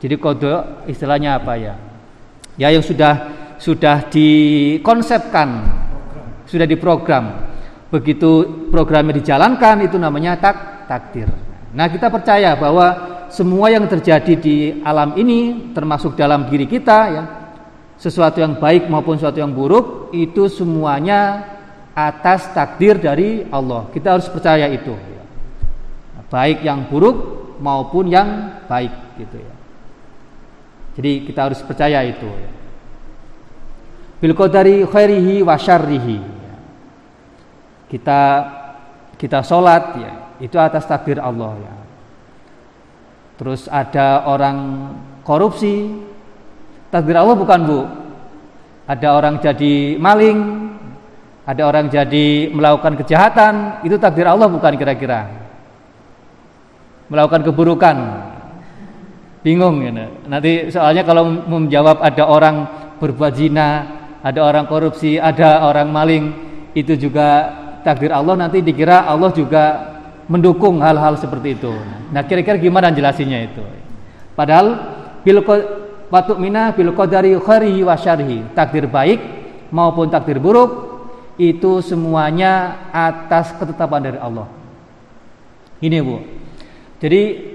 [0.00, 1.74] Jadi kode istilahnya apa ya?
[2.60, 3.14] Ya yang sudah
[3.56, 5.48] sudah dikonsepkan,
[6.44, 7.48] sudah diprogram.
[7.88, 11.26] Begitu programnya dijalankan itu namanya tak takdir.
[11.72, 17.24] Nah kita percaya bahwa semua yang terjadi di alam ini termasuk dalam diri kita ya
[17.94, 21.46] sesuatu yang baik maupun sesuatu yang buruk itu semuanya
[21.94, 24.92] atas takdir dari Allah kita harus percaya itu
[26.26, 27.16] baik yang buruk
[27.62, 29.59] maupun yang baik gitu ya
[31.00, 32.28] jadi kita harus percaya itu.
[34.20, 36.20] Bil qadari khairihi wa syarrihi.
[36.20, 36.56] Ya.
[37.88, 38.20] kita
[39.16, 40.12] kita sholat ya
[40.44, 41.74] itu atas takdir Allah ya.
[43.40, 44.92] Terus ada orang
[45.24, 45.88] korupsi
[46.92, 47.80] takdir Allah bukan bu.
[48.84, 50.68] Ada orang jadi maling
[51.48, 55.32] ada orang jadi melakukan kejahatan itu takdir Allah bukan kira-kira.
[57.08, 57.96] Melakukan keburukan
[59.40, 59.90] bingung ya
[60.28, 62.56] nanti soalnya kalau menjawab ada orang
[63.00, 63.68] berbuat zina
[64.20, 66.24] ada orang korupsi ada orang maling
[66.76, 67.48] itu juga
[67.80, 69.90] takdir Allah nanti dikira Allah juga
[70.30, 71.74] mendukung hal-hal seperti itu.
[72.14, 73.66] Nah, kira-kira gimana jelasinnya itu?
[74.38, 74.78] Padahal
[75.26, 75.42] bil
[76.06, 77.98] patuk mina bil qadari khairihi wa.
[78.54, 79.18] Takdir baik
[79.74, 81.02] maupun takdir buruk
[81.34, 84.46] itu semuanya atas ketetapan dari Allah.
[85.82, 86.22] Ini Bu.
[87.02, 87.49] Jadi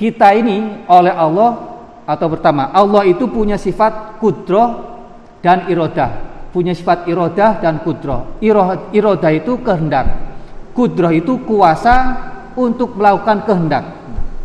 [0.00, 1.76] kita ini oleh Allah
[2.08, 4.96] atau pertama Allah itu punya sifat kudroh
[5.44, 6.32] dan irodah.
[6.48, 8.40] Punya sifat irodah dan kudroh.
[8.40, 10.30] Irodah itu kehendak
[10.70, 12.16] Kudrah itu kuasa
[12.54, 13.84] untuk melakukan kehendak.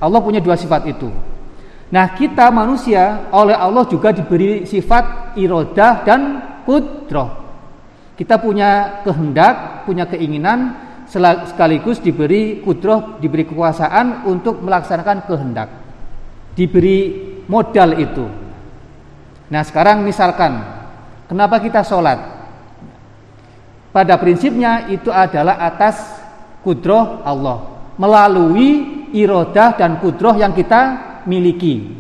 [0.02, 1.08] Allah punya dua sifat itu.
[1.94, 6.22] Nah kita manusia oleh Allah juga diberi sifat irodah dan
[6.66, 7.46] kudrah.
[8.18, 10.85] Kita punya kehendak, punya keinginan,
[11.16, 15.70] sekaligus diberi kudroh, diberi kekuasaan untuk melaksanakan kehendak.
[16.56, 16.98] Diberi
[17.48, 18.26] modal itu.
[19.52, 20.60] Nah sekarang misalkan,
[21.28, 22.36] kenapa kita sholat?
[23.96, 26.20] pada prinsipnya itu adalah atas
[26.68, 31.96] kudroh Allah melalui irodah dan kudroh yang kita miliki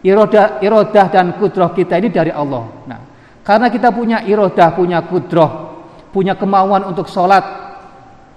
[0.00, 3.00] irodah irodah dan kudroh kita ini dari Allah nah
[3.44, 5.84] karena kita punya irodah punya kudroh
[6.16, 7.44] punya kemauan untuk sholat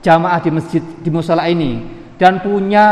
[0.02, 1.84] jamaah di masjid di musola ini
[2.18, 2.86] dan punya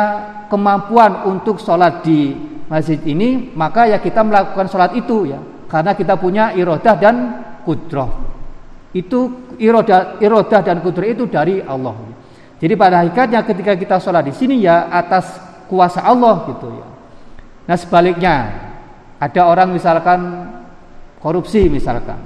[0.50, 2.34] kemampuan untuk sholat di
[2.66, 5.40] masjid ini maka ya kita melakukan sholat itu ya
[5.70, 7.16] karena kita punya irodah dan
[7.66, 8.26] kudroh
[8.96, 11.96] itu irodah, irodah dan kudrat itu dari Allah.
[12.56, 15.36] Jadi pada hakikatnya ketika kita sholat di sini ya atas
[15.68, 16.88] kuasa Allah gitu ya.
[17.68, 18.36] Nah sebaliknya
[19.20, 20.48] ada orang misalkan
[21.20, 22.24] korupsi misalkan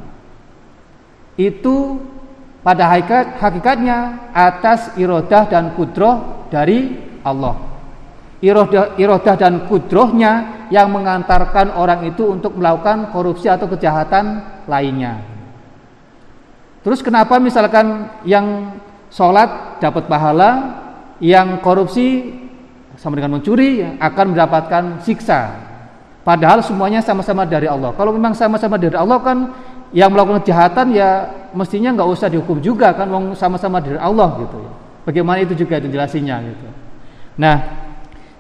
[1.40, 1.98] itu
[2.60, 7.56] pada hakikat, hakikatnya atas irodah dan kudroh dari Allah.
[8.40, 15.20] Irodah, irodah dan kudrohnya yang mengantarkan orang itu untuk melakukan korupsi atau kejahatan lainnya.
[16.80, 18.80] Terus kenapa misalkan yang
[19.12, 20.52] sholat dapat pahala,
[21.20, 22.32] yang korupsi
[22.96, 25.68] sama dengan mencuri akan mendapatkan siksa.
[26.24, 27.96] Padahal semuanya sama-sama dari Allah.
[27.96, 29.38] Kalau memang sama-sama dari Allah kan
[29.90, 31.10] yang melakukan kejahatan ya
[31.54, 34.58] mestinya nggak usah dihukum juga kan, wong sama-sama dari Allah gitu.
[34.62, 34.72] Ya.
[35.06, 36.68] Bagaimana itu juga itu jelasinya gitu.
[37.42, 37.58] Nah,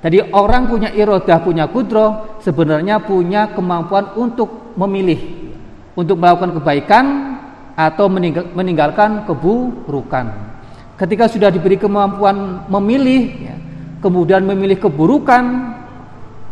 [0.03, 5.49] tadi orang punya irodah, punya kudro, sebenarnya punya kemampuan untuk memilih,
[5.97, 7.05] untuk melakukan kebaikan
[7.73, 8.05] atau
[8.53, 10.25] meninggalkan keburukan.
[10.99, 13.55] Ketika sudah diberi kemampuan memilih, ya,
[14.03, 15.73] kemudian memilih keburukan,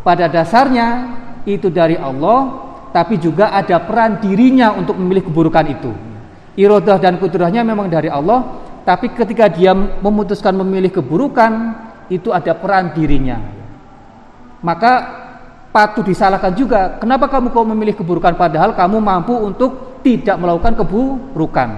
[0.08, 2.67] pada dasarnya itu dari Allah,
[2.98, 5.94] tapi juga ada peran dirinya untuk memilih keburukan itu.
[6.58, 11.78] Irodah dan kudrahnya memang dari Allah, tapi ketika dia memutuskan memilih keburukan,
[12.10, 13.38] itu ada peran dirinya.
[14.66, 14.94] maka
[15.70, 16.98] patut disalahkan juga.
[16.98, 21.70] Kenapa kamu kau memilih keburukan padahal kamu mampu untuk tidak melakukan keburukan?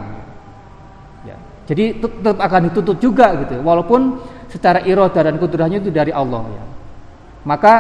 [1.27, 1.35] Ya.
[1.67, 3.59] Jadi tetap akan ditutup juga gitu.
[3.59, 6.63] Walaupun secara iroda dan kudrahnya itu dari Allah ya.
[7.43, 7.73] Maka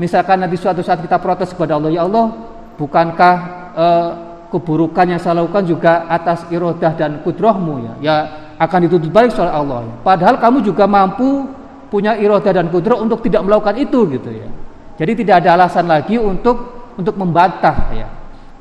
[0.00, 3.34] misalkan nanti suatu saat kita protes kepada Allah, ya Allah, bukankah
[3.74, 4.10] uh,
[4.50, 7.94] keburukan yang saya lakukan juga atas irodah dan kudrahmu ya?
[8.00, 8.16] Ya
[8.58, 9.80] akan ditutup balik oleh Allah.
[9.82, 9.94] Ya.
[10.06, 11.48] Padahal kamu juga mampu
[11.90, 14.48] punya irodah dan kudrah untuk tidak melakukan itu gitu ya.
[14.94, 18.06] Jadi tidak ada alasan lagi untuk untuk membantah ya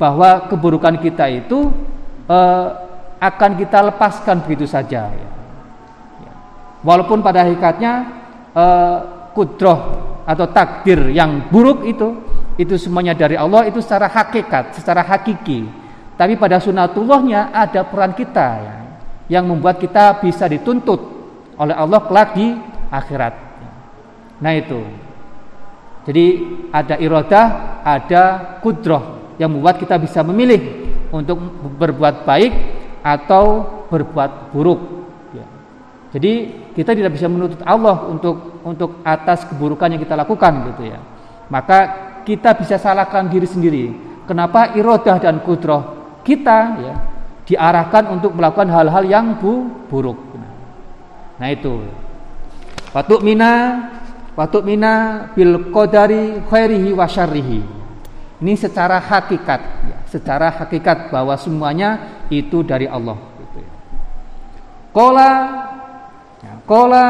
[0.02, 1.70] bahwa keburukan kita itu
[2.26, 2.68] uh,
[3.22, 5.30] akan kita lepaskan begitu saja ya.
[6.84, 7.94] Walaupun pada hakikatnya
[8.52, 8.98] uh,
[9.32, 9.80] kudroh
[10.28, 12.12] atau takdir yang buruk itu
[12.58, 15.66] itu semuanya dari Allah itu secara hakikat, secara hakiki.
[16.14, 18.76] Tapi pada sunatullahnya ada peran kita ya,
[19.40, 21.02] yang membuat kita bisa dituntut
[21.58, 22.54] oleh Allah kelak di
[22.94, 23.34] akhirat.
[24.38, 24.82] Nah itu.
[26.04, 26.26] Jadi
[26.70, 27.46] ada iradah,
[27.82, 28.24] ada
[28.60, 30.60] kudroh yang membuat kita bisa memilih
[31.10, 31.40] untuk
[31.80, 32.54] berbuat baik
[33.02, 34.82] atau berbuat buruk.
[35.32, 35.48] Ya.
[36.14, 36.32] Jadi
[36.76, 41.00] kita tidak bisa menuntut Allah untuk untuk atas keburukan yang kita lakukan gitu ya.
[41.48, 41.80] Maka
[42.24, 43.86] kita bisa salahkan diri sendiri.
[44.24, 46.96] Kenapa irodah dan kudroh kita ya
[47.44, 50.16] diarahkan untuk melakukan hal-hal yang bu, buruk.
[51.38, 51.84] Nah itu.
[52.96, 53.84] Patuk mina,
[54.38, 57.60] patuk mina bil kodari khairihi wa syarrihi.
[58.44, 63.16] Ini secara hakikat, ya, secara hakikat bahwa semuanya itu dari Allah.
[63.40, 63.72] Gitu ya.
[64.92, 65.32] Kola
[66.64, 67.08] Kola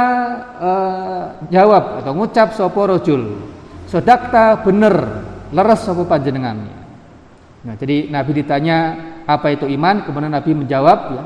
[0.57, 3.52] uh, jawab atau ngucap sopo rojul
[3.93, 5.21] Sodakta bener
[5.53, 6.81] leres sopo panjenengan
[7.63, 8.77] Nah, jadi Nabi ditanya
[9.23, 11.23] apa itu iman, kemudian Nabi menjawab ya,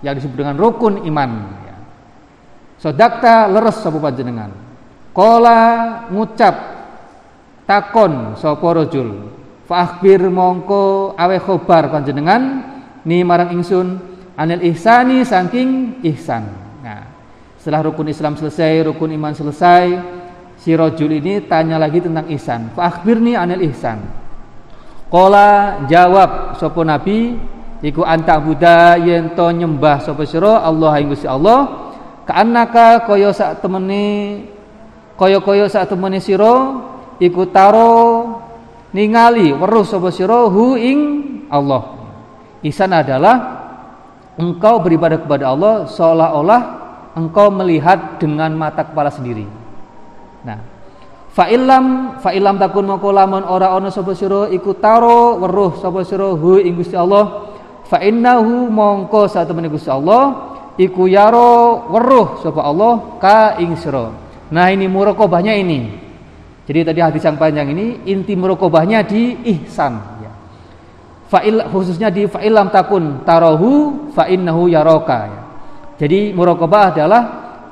[0.00, 1.30] yang disebut dengan rukun iman.
[1.60, 1.76] Ya.
[2.80, 4.48] Sodakta leres sopo panjenengan.
[5.12, 5.60] Kola
[6.08, 6.56] ngucap
[7.68, 9.28] takon sopo rojul.
[9.68, 12.64] Fa'akhbir mongko awe khobar panjenengan
[13.04, 14.00] ni marang ingsun
[14.40, 16.64] anil ihsani saking ihsan.
[17.60, 19.84] Setelah rukun Islam selesai, rukun iman selesai,
[20.64, 22.72] si rojul ini tanya lagi tentang ihsan.
[22.72, 24.00] Fa'akhbirni anil ihsan.
[25.12, 27.36] Kola jawab sopo nabi
[27.84, 31.92] iku anta buddha yento nyembah sopo siro Allah ing Gusti Allah
[32.24, 34.40] kaannaka kaya sak temene
[35.20, 36.80] kaya kaya sak temene siro
[37.20, 37.92] iku taro
[38.96, 40.98] ningali weruh sopo siro hu ing
[41.52, 41.92] Allah.
[42.64, 43.36] Ihsan adalah
[44.40, 46.62] engkau beribadah kepada Allah seolah-olah
[47.20, 49.63] engkau melihat dengan mata kepala sendiri.
[50.44, 50.60] Nah,
[51.32, 56.60] fa'ilam fa'ilam takun moko lamun ora ana sapa sira iku taro weruh sapa sira hu
[56.60, 57.50] ing Gusti Allah
[57.88, 64.12] fa innahu mongko satemene Gusti Allah iku yaro weruh sapa Allah ka ing sira.
[64.52, 66.04] Nah, ini muraqabahnya ini.
[66.64, 70.32] Jadi tadi hadis yang panjang ini inti muraqabahnya di ihsan ya.
[71.28, 75.42] Fa'il khususnya di fa'ilam takun tarohu fa innahu yaraka ya.
[76.04, 77.22] Jadi muraqabah adalah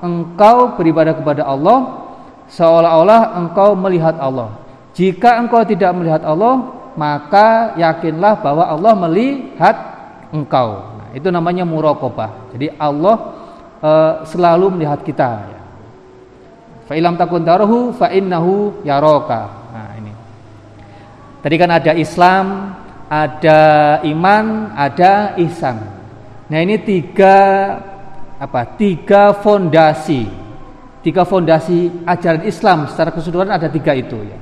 [0.02, 2.01] engkau beribadah kepada Allah
[2.50, 4.62] seolah-olah engkau melihat Allah.
[4.92, 9.76] Jika engkau tidak melihat Allah, maka yakinlah bahwa Allah melihat
[10.32, 10.96] engkau.
[11.00, 12.52] Nah, itu namanya muraqabah.
[12.52, 13.16] Jadi Allah
[13.80, 13.90] e,
[14.28, 15.60] selalu melihat kita ya.
[16.84, 19.48] Fa ilam takun tarahu fa innahu yaraka.
[19.72, 20.12] Nah, ini.
[21.40, 22.46] Tadi kan ada Islam,
[23.08, 23.60] ada
[24.04, 25.80] iman, ada ihsan.
[26.52, 27.38] Nah, ini tiga
[28.36, 30.41] apa tiga fondasi
[31.02, 34.38] tiga fondasi ajaran Islam secara keseluruhan ada tiga itu ya.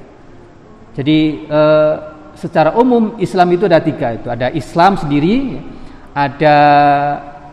[0.95, 1.95] Jadi eh,
[2.37, 4.29] secara umum Islam itu ada tiga itu.
[4.29, 5.57] Ada Islam sendiri
[6.13, 6.57] ada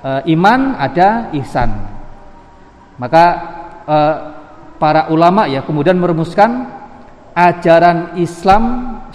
[0.03, 1.71] eh, iman ada ihsan.
[2.99, 3.25] Maka
[3.87, 4.15] eh,
[4.75, 6.67] para ulama ya kemudian merumuskan
[7.31, 8.63] ajaran Islam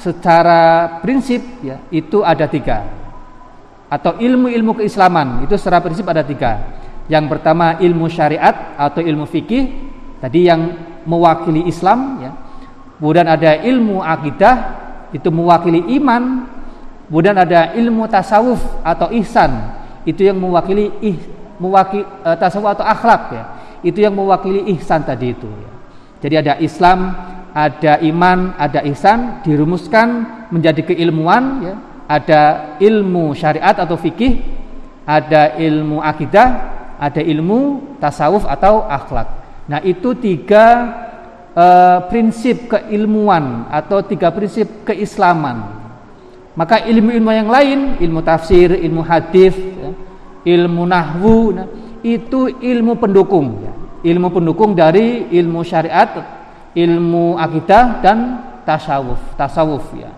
[0.01, 2.89] secara prinsip ya itu ada tiga.
[3.93, 6.81] Atau ilmu-ilmu keislaman itu secara prinsip ada tiga
[7.13, 9.69] yang pertama ilmu syariat atau ilmu fikih
[10.17, 10.73] tadi yang
[11.05, 12.33] mewakili Islam ya.
[12.97, 14.81] Kemudian ada ilmu akidah
[15.13, 16.49] itu mewakili iman.
[17.13, 19.53] Kemudian ada ilmu tasawuf atau ihsan
[20.09, 21.21] itu yang mewakili ih,
[21.61, 23.45] mewakili uh, tasawuf atau akhlak ya.
[23.85, 25.71] Itu yang mewakili ihsan tadi itu ya.
[26.25, 27.13] Jadi ada Islam,
[27.53, 30.09] ada iman, ada ihsan dirumuskan
[30.49, 31.75] menjadi keilmuan ya.
[32.09, 32.41] Ada
[32.81, 34.41] ilmu syariat atau fikih,
[35.05, 36.49] ada ilmu akidah,
[37.03, 39.27] ada ilmu tasawuf atau akhlak.
[39.67, 40.67] Nah, itu tiga
[41.51, 45.83] uh, prinsip keilmuan atau tiga prinsip keislaman.
[46.55, 49.91] Maka ilmu-ilmu yang lain, ilmu tafsir, ilmu hadis, ya,
[50.47, 51.67] ilmu nahwu, nah,
[52.07, 53.67] itu ilmu pendukung.
[54.03, 56.43] Ilmu pendukung dari ilmu syariat
[56.73, 58.19] ilmu akidah dan
[58.65, 60.09] tasawuf tasawuf ya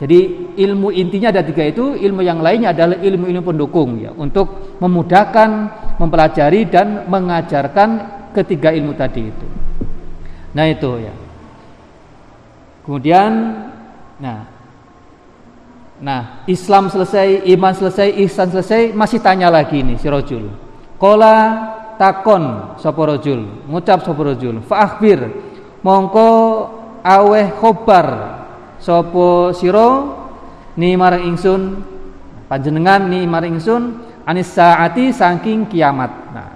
[0.00, 1.92] jadi ilmu intinya ada tiga itu.
[1.92, 4.16] Ilmu yang lainnya adalah ilmu-ilmu pendukung ya.
[4.16, 5.48] Untuk memudahkan
[6.00, 7.88] mempelajari dan mengajarkan
[8.32, 9.46] ketiga ilmu tadi itu.
[10.56, 11.12] Nah itu ya.
[12.80, 13.30] Kemudian
[14.16, 14.48] nah
[16.00, 20.48] nah Islam selesai iman selesai ihsan selesai masih tanya lagi nih si rojul.
[20.96, 21.36] Kola
[22.00, 25.28] takon sapa rajul ngucap sapa rajul fa akhbir
[25.84, 26.28] mongko
[27.04, 28.39] aweh khobar
[28.80, 30.08] sapa sira
[30.74, 31.84] ni marang ingsun
[32.48, 36.10] panjenengan ni marang ingsun anis saati saking kiamat.
[36.32, 36.50] Nah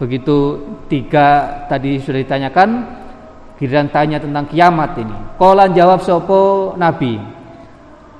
[0.00, 0.58] begitu
[0.88, 2.68] tiga tadi sudah ditanyakan
[3.60, 5.16] giliran tanya tentang kiamat ini.
[5.36, 7.20] Kolan jawab sopo nabi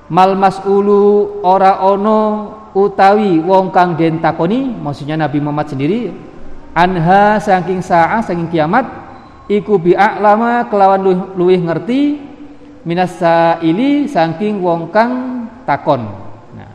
[0.09, 6.13] mal mas'ulu ora ono utawi wong kang den takoni maksudnya Nabi Muhammad sendiri
[6.73, 8.85] anha saking saah saking kiamat
[9.49, 11.01] iku bi'a'lama kelawan
[11.33, 12.28] luwih ngerti
[12.83, 13.19] minas
[13.63, 16.07] ili saking wong kang takon.
[16.55, 16.71] Nah,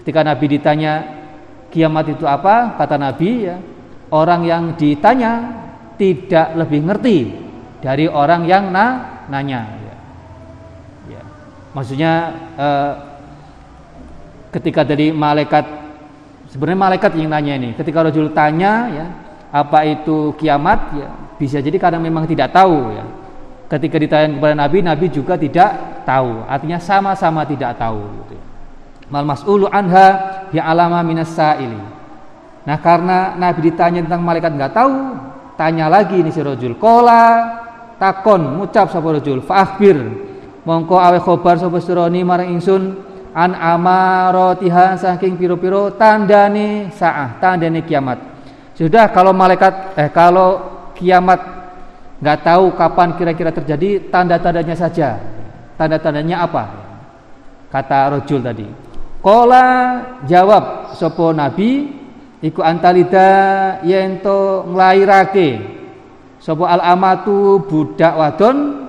[0.00, 0.92] ketika Nabi ditanya
[1.72, 2.76] kiamat itu apa?
[2.76, 3.56] kata Nabi ya
[4.12, 5.62] orang yang ditanya
[5.96, 7.18] tidak lebih ngerti
[7.80, 8.86] dari orang yang na
[9.28, 9.60] nanya.
[9.80, 9.96] Ya.
[11.16, 11.22] Ya.
[11.72, 12.12] maksudnya
[12.56, 12.92] eh,
[14.52, 15.64] ketika dari malaikat
[16.52, 17.70] sebenarnya malaikat yang nanya ini.
[17.72, 19.06] Ketika Rasul tanya ya
[19.52, 20.80] apa itu kiamat?
[20.96, 21.10] Ya
[21.42, 23.04] bisa jadi karena memang tidak tahu ya
[23.72, 26.44] ketika ditanya kepada Nabi Nabi juga tidak tahu.
[26.44, 28.04] Artinya sama-sama tidak tahu.
[29.08, 30.08] Mal mas'ulu anha
[30.52, 31.80] ya alama minas sa'ili.
[32.68, 34.96] Nah karena Nabi ditanya tentang malaikat nggak tahu
[35.56, 37.58] tanya lagi ini si rojul kola
[37.96, 39.96] takon ngucap sapa rojul fa'akhbir.
[40.62, 42.82] Mongko awe khobar sapa sironi marang ingsun
[43.32, 48.20] an amarotiha saking piro-piro tandane saah tandane kiamat.
[48.76, 50.60] Sudah kalau malaikat eh kalau
[50.96, 51.51] kiamat
[52.22, 55.18] nggak tahu kapan kira-kira terjadi, tanda-tandanya saja.
[55.74, 56.64] Tanda-tandanya apa?
[57.66, 58.68] Kata Rojul tadi.
[59.18, 59.66] Kola
[60.26, 61.90] jawab sopo nabi
[62.42, 63.30] iku antalida
[63.86, 65.62] yento nglairake
[66.42, 68.82] sopo al amatu budak wadon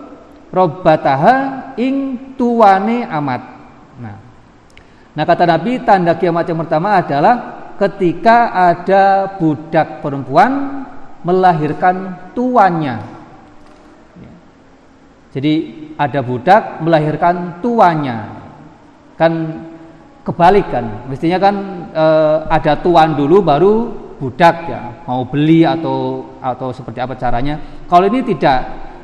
[0.49, 1.35] robbataha
[1.77, 3.41] ing tuwane amat.
[4.01, 4.17] Nah,
[5.13, 7.35] nah kata Nabi tanda kiamat yang pertama adalah
[7.77, 10.85] ketika ada budak perempuan
[11.25, 13.12] melahirkan tuannya.
[15.33, 15.53] Jadi
[15.97, 18.17] ada budak melahirkan tuannya.
[19.17, 19.33] Kan
[20.21, 21.09] kebalik kan.
[21.09, 21.55] Mestinya kan
[21.89, 22.05] e,
[22.53, 23.73] ada tuan dulu baru
[24.21, 24.81] budak ya.
[25.09, 27.57] Mau beli atau atau seperti apa caranya.
[27.89, 28.59] Kalau ini tidak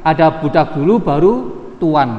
[0.05, 1.33] ada budak dulu baru
[1.81, 2.09] tuan.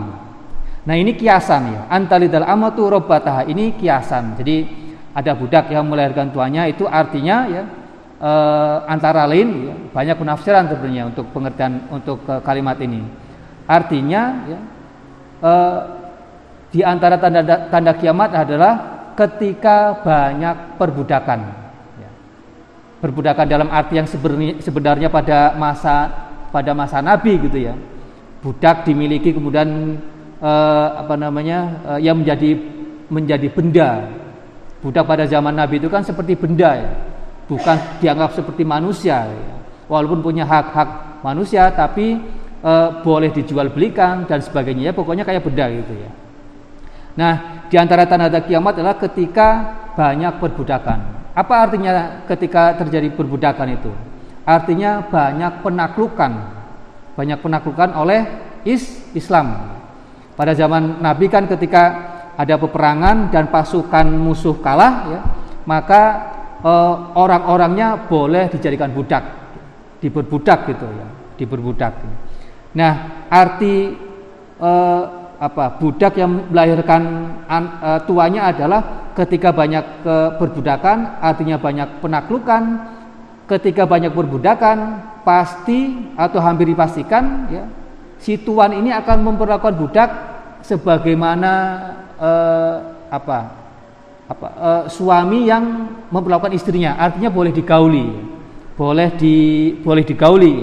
[0.85, 1.83] Nah ini kiasan ya.
[1.87, 4.35] Antalidal amatu robbataha ini kiasan.
[4.35, 4.67] Jadi
[5.15, 7.63] ada budak yang melahirkan tuanya itu artinya ya
[8.19, 8.33] e,
[8.91, 13.30] antara lain ya, banyak penafsiran sebenarnya untuk pengertian untuk e, kalimat ini.
[13.71, 14.61] Artinya ya
[15.39, 15.53] e,
[16.75, 18.73] di antara tanda tanda kiamat adalah
[19.15, 21.41] ketika banyak perbudakan.
[22.03, 22.11] Ya.
[22.99, 24.11] Perbudakan dalam arti yang
[24.59, 26.11] sebenarnya, pada masa
[26.51, 27.79] pada masa Nabi gitu ya.
[28.43, 29.95] Budak dimiliki kemudian
[30.43, 30.53] e,
[30.99, 32.51] apa namanya e, yang menjadi
[33.07, 33.91] menjadi benda
[34.81, 36.89] Budak pada zaman Nabi itu kan seperti benda ya,
[37.45, 39.29] bukan dianggap seperti manusia.
[39.29, 39.57] Ya.
[39.93, 42.17] Walaupun punya hak-hak manusia, tapi
[42.61, 44.91] e, boleh dijual belikan dan sebagainya.
[44.91, 46.11] Ya, pokoknya kayak benda gitu ya.
[47.19, 47.33] Nah,
[47.67, 49.49] di antara tanda-tanda kiamat adalah ketika
[49.99, 50.99] banyak perbudakan.
[51.35, 53.93] Apa artinya ketika terjadi perbudakan itu?
[54.47, 56.33] Artinya banyak penaklukan,
[57.15, 58.21] banyak penaklukan oleh
[58.65, 59.77] is Islam.
[60.35, 65.21] Pada zaman Nabi kan ketika ada peperangan dan pasukan musuh kalah ya
[65.69, 66.03] maka
[66.65, 66.73] e,
[67.13, 69.21] orang-orangnya boleh dijadikan budak
[70.01, 71.07] diperbudak gitu ya
[71.37, 71.93] diperbudak
[72.77, 73.95] nah arti
[74.59, 74.73] e,
[75.41, 77.03] apa budak yang melahirkan
[77.49, 82.63] an, e, tuanya adalah ketika banyak keperbudakan artinya banyak penaklukan
[83.51, 87.67] ketika banyak perbudakan pasti atau hampir dipastikan ya
[88.21, 90.11] si tuan ini akan memperlakukan budak
[90.63, 91.53] sebagaimana
[92.21, 92.77] eh,
[93.11, 93.39] apa
[94.31, 97.01] apa eh, suami yang memperlakukan istrinya.
[97.01, 98.07] Artinya boleh digauli
[98.77, 99.37] boleh di
[99.77, 100.55] boleh digauli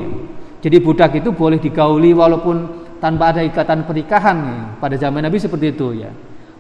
[0.64, 4.62] jadi budak itu boleh digauli walaupun tanpa ada ikatan pernikahan ya.
[4.82, 6.12] pada zaman Nabi seperti itu ya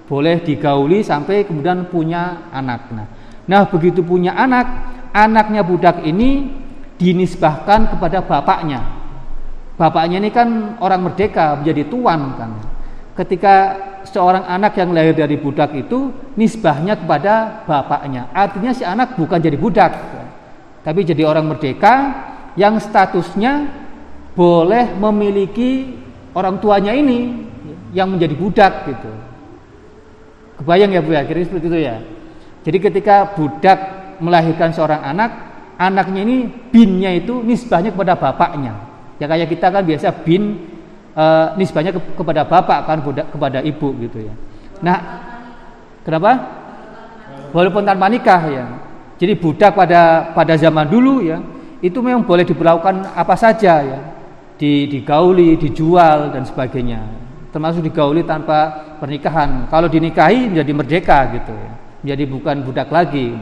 [0.08, 3.08] boleh digauli sampai kemudian punya anak nah
[3.48, 4.68] nah begitu punya anak
[5.12, 6.52] anaknya budak ini
[6.98, 8.82] dinisbahkan kepada bapaknya
[9.78, 12.52] bapaknya ini kan orang merdeka menjadi tuan kan
[13.18, 13.56] ketika
[14.08, 18.32] seorang anak yang lahir dari budak itu nisbahnya kepada bapaknya.
[18.32, 19.92] Artinya si anak bukan jadi budak,
[20.86, 21.94] tapi jadi orang merdeka
[22.56, 23.68] yang statusnya
[24.38, 25.98] boleh memiliki
[26.38, 27.34] orang tuanya ini
[27.90, 29.10] yang menjadi budak gitu.
[30.62, 31.98] Kebayang ya Bu ya, kira seperti itu ya.
[32.62, 33.80] Jadi ketika budak
[34.22, 35.34] melahirkan seorang anak,
[35.82, 36.38] anaknya ini
[36.70, 38.78] binnya itu nisbahnya kepada bapaknya.
[39.18, 40.70] Ya kayak kita kan biasa bin
[41.18, 41.26] e,
[41.58, 44.34] nisbahnya ke, kepada bapak kan budak kepada ibu gitu ya.
[44.86, 44.98] Nah,
[46.06, 46.32] kenapa?
[47.54, 48.66] Walaupun tanpa nikah ya.
[49.18, 51.42] Jadi budak pada pada zaman dulu ya,
[51.82, 54.17] itu memang boleh diperlakukan apa saja ya.
[54.58, 57.02] Di, digauli, dijual dan sebagainya.
[57.54, 59.70] Termasuk digauli tanpa pernikahan.
[59.70, 61.72] Kalau dinikahi menjadi merdeka gitu ya.
[62.02, 63.38] Menjadi bukan budak lagi.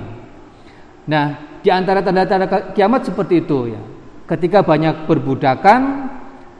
[1.07, 3.81] Nah, di antara tanda-tanda kiamat seperti itu ya.
[4.25, 6.11] Ketika banyak perbudakan,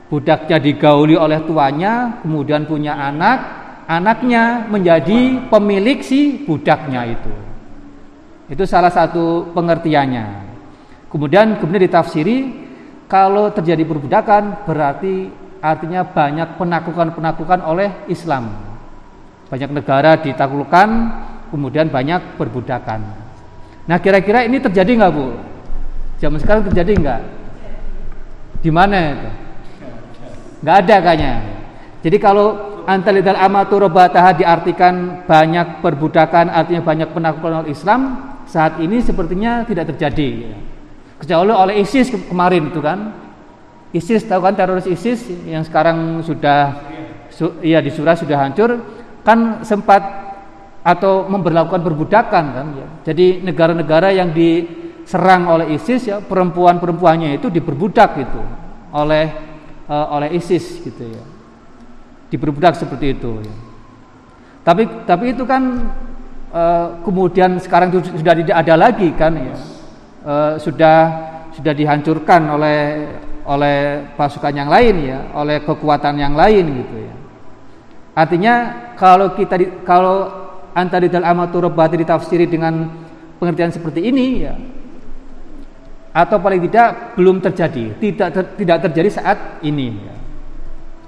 [0.10, 3.42] budaknya digauli oleh tuanya, kemudian punya anak,
[3.90, 7.34] anaknya menjadi pemilik si budaknya itu.
[8.50, 10.46] Itu salah satu pengertiannya.
[11.10, 12.65] Kemudian kemudian ditafsiri
[13.06, 15.30] kalau terjadi perbudakan berarti
[15.62, 18.54] artinya banyak penaklukan-penaklukan oleh Islam.
[19.50, 20.90] Banyak negara ditaklukkan,
[21.54, 23.02] kemudian banyak perbudakan.
[23.86, 25.38] Nah kira-kira ini terjadi nggak bu?
[26.18, 27.22] Zaman sekarang terjadi nggak?
[28.66, 29.30] Di mana itu?
[30.66, 31.34] Nggak ada kayaknya.
[32.02, 32.48] Jadi kalau
[32.90, 39.94] antalidal amatu robataha diartikan banyak perbudakan artinya banyak penaklukan oleh Islam saat ini sepertinya tidak
[39.94, 40.54] terjadi
[41.20, 43.00] kecuali oleh ISIS kemarin itu kan
[43.96, 46.76] ISIS tahu kan teroris ISIS yang sekarang sudah
[47.32, 48.76] su, ya di Surah sudah hancur
[49.24, 50.04] kan sempat
[50.86, 52.88] atau memperlakukan perbudakan kan ya.
[53.08, 58.44] jadi negara-negara yang diserang oleh ISIS ya perempuan-perempuannya itu diperbudak gitu
[58.94, 59.32] oleh
[59.88, 61.24] uh, oleh ISIS gitu ya
[62.30, 63.56] diperbudak seperti itu ya.
[64.62, 65.90] tapi tapi itu kan
[66.52, 69.56] uh, kemudian sekarang sudah tidak ada lagi kan ya
[70.26, 70.98] uh, sudah
[71.54, 72.80] sudah dihancurkan oleh
[73.46, 77.14] oleh pasukan yang lain ya oleh kekuatan yang lain gitu ya
[78.18, 78.54] artinya
[78.98, 80.28] kalau kita di, kalau
[80.76, 82.90] antara dalam amatur ditafsiri dengan
[83.40, 84.56] pengertian seperti ini ya
[86.16, 90.00] atau paling tidak belum terjadi, tidak ter, tidak terjadi saat ini.
[90.00, 90.16] Ya.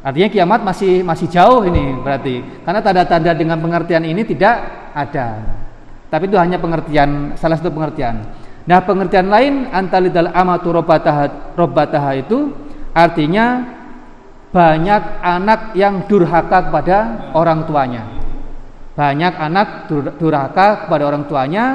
[0.03, 5.39] Artinya kiamat masih masih jauh ini berarti, karena tanda-tanda dengan pengertian ini tidak ada.
[6.11, 8.19] Tapi itu hanya pengertian salah satu pengertian.
[8.67, 12.51] Nah pengertian lain antalidal amatu robataha itu
[12.91, 13.63] artinya
[14.51, 18.03] banyak anak yang durhaka kepada orang tuanya.
[18.91, 19.87] Banyak anak
[20.19, 21.65] durhaka kepada orang tuanya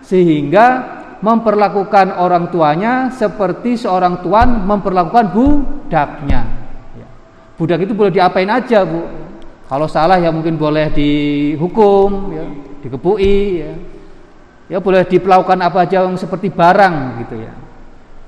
[0.00, 6.46] sehingga memperlakukan orang tuanya seperti seorang tuan memperlakukan budaknya.
[6.96, 7.08] Ya.
[7.58, 9.04] Budak itu boleh diapain aja bu.
[9.68, 12.44] Kalau salah ya mungkin boleh dihukum, ya,
[12.80, 13.72] dikepui, ya.
[14.68, 17.52] Ya boleh diperlakukan apa aja yang seperti barang gitu ya.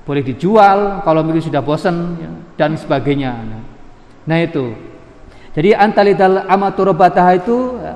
[0.01, 3.37] Boleh dijual kalau mungkin sudah bosan ya, dan sebagainya.
[4.25, 4.73] Nah itu.
[5.51, 7.95] Jadi antalidal amaturobataha itu ya,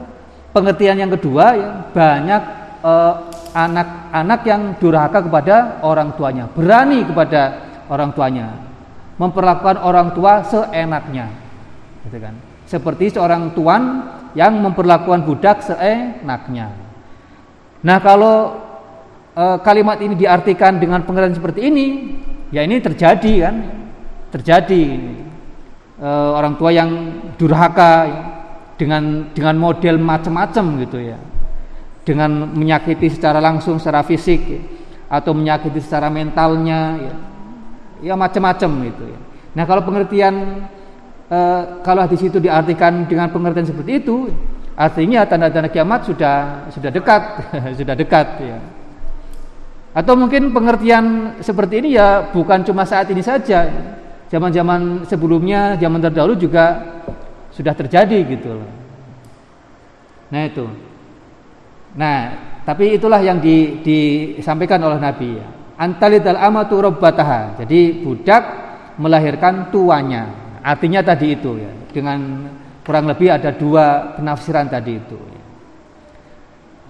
[0.54, 2.42] pengertian yang kedua ya banyak
[2.84, 3.14] eh,
[3.56, 7.42] anak-anak yang durhaka kepada orang tuanya, berani kepada
[7.88, 8.52] orang tuanya,
[9.16, 11.32] memperlakukan orang tua seenaknya,
[12.04, 12.36] gitu kan?
[12.68, 16.85] Seperti seorang tuan yang memperlakukan budak seenaknya.
[17.86, 18.66] Nah, kalau
[19.38, 21.86] e, kalimat ini diartikan dengan pengertian seperti ini,
[22.50, 23.56] ya ini terjadi kan?
[24.34, 24.84] Terjadi
[26.02, 26.90] e, orang tua yang
[27.38, 28.10] durhaka
[28.76, 31.16] dengan dengan model macam-macam gitu ya
[32.06, 34.46] dengan menyakiti secara langsung secara fisik
[35.10, 37.16] atau menyakiti secara mentalnya ya,
[38.12, 39.20] ya macam-macam itu ya.
[39.58, 40.66] Nah kalau pengertian
[41.30, 41.40] e,
[41.82, 44.30] kalau di situ diartikan dengan pengertian seperti itu,
[44.76, 47.24] artinya tanda-tanda kiamat sudah sudah dekat,
[47.80, 48.60] sudah dekat ya.
[49.96, 53.72] Atau mungkin pengertian seperti ini ya bukan cuma saat ini saja,
[54.28, 56.84] zaman-zaman sebelumnya, zaman terdahulu juga
[57.56, 58.72] sudah terjadi gitu loh.
[60.36, 60.68] Nah itu.
[61.96, 62.20] Nah,
[62.68, 65.48] tapi itulah yang di, disampaikan oleh Nabi ya.
[65.80, 67.62] Antalidal amatu robbataha.
[67.64, 68.44] Jadi budak
[69.00, 70.28] melahirkan tuanya.
[70.60, 71.72] Artinya tadi itu ya.
[71.94, 72.20] Dengan
[72.86, 75.18] kurang lebih ada dua penafsiran tadi itu.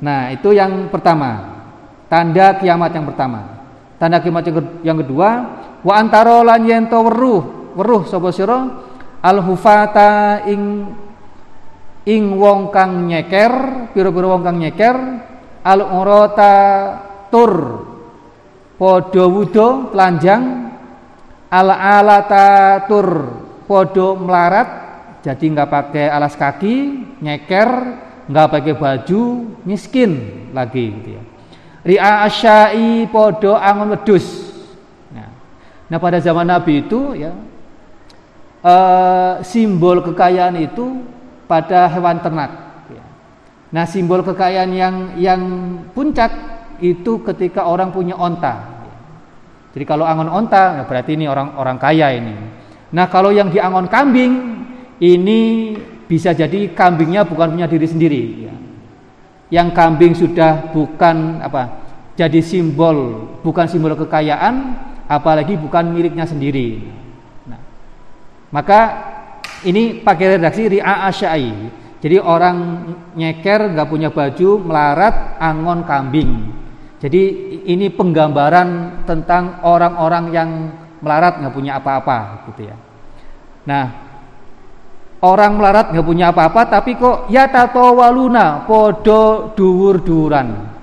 [0.04, 1.56] Nah, itu yang pertama.
[2.12, 3.40] Tanda kiamat yang pertama.
[3.96, 4.46] Tanda kiamat
[4.84, 5.30] yang kedua,
[5.82, 8.60] wa antaro lan yento weruh, weruh sapa sira
[9.26, 10.86] al hufata ing
[12.06, 14.98] ing wong kang nyeker pira-pira wong kang nyeker
[15.66, 16.56] al urata
[17.34, 17.54] tur
[18.78, 20.70] padha wudo telanjang
[21.50, 23.08] al alata tur
[23.66, 24.85] padha melarat
[25.26, 27.70] jadi nggak pakai alas kaki nyeker
[28.30, 29.22] nggak pakai baju
[29.66, 31.24] miskin lagi gitu ya
[31.82, 34.54] ria asyai podo angon wedus
[35.10, 35.34] nah,
[35.90, 37.34] nah pada zaman nabi itu ya
[38.66, 41.06] uh, simbol kekayaan itu
[41.46, 42.52] pada hewan ternak.
[42.90, 43.06] Ya.
[43.70, 45.42] Nah, simbol kekayaan yang yang
[45.94, 46.34] puncak
[46.82, 48.74] itu ketika orang punya onta.
[49.78, 52.36] Jadi kalau angon onta, ya berarti ini orang orang kaya ini.
[52.96, 54.65] Nah, kalau yang diangon kambing
[55.00, 55.74] ini
[56.06, 58.24] bisa jadi kambingnya bukan punya diri sendiri.
[58.48, 58.56] Ya.
[59.62, 61.86] Yang kambing sudah bukan apa?
[62.16, 64.80] Jadi simbol, bukan simbol kekayaan,
[65.12, 66.80] apalagi bukan miliknya sendiri.
[67.44, 67.60] Nah,
[68.56, 68.80] maka
[69.68, 71.52] ini pakai redaksi ri'a asyai.
[72.00, 72.86] Jadi orang
[73.18, 76.54] nyeker nggak punya baju melarat angon kambing.
[77.02, 77.22] Jadi
[77.66, 80.50] ini penggambaran tentang orang-orang yang
[81.02, 82.78] melarat nggak punya apa-apa gitu ya.
[83.66, 84.05] Nah,
[85.26, 90.76] orang melarat nggak punya apa-apa tapi kok ya tato waluna podo duwur-duwuran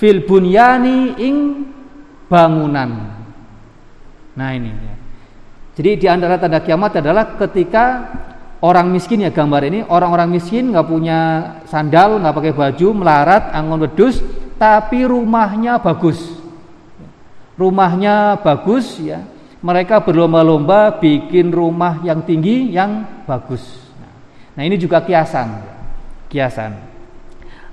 [0.00, 1.36] fil bunyani ing
[2.26, 2.90] bangunan.
[4.32, 4.94] Nah ini ya.
[5.76, 8.08] Jadi di antara tanda kiamat adalah ketika
[8.64, 11.18] orang miskin ya gambar ini orang-orang miskin nggak punya
[11.68, 14.24] sandal, nggak pakai baju, melarat, angon wedus,
[14.56, 16.20] tapi rumahnya bagus.
[17.60, 19.20] Rumahnya bagus ya.
[19.60, 23.60] Mereka berlomba-lomba bikin rumah yang tinggi yang bagus.
[24.56, 25.60] Nah ini juga kiasan,
[26.32, 26.72] kiasan.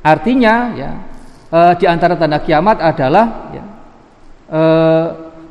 [0.04, 0.92] Artinya ya
[1.48, 3.64] e, di antara tanda kiamat adalah ya,
[4.52, 4.62] e,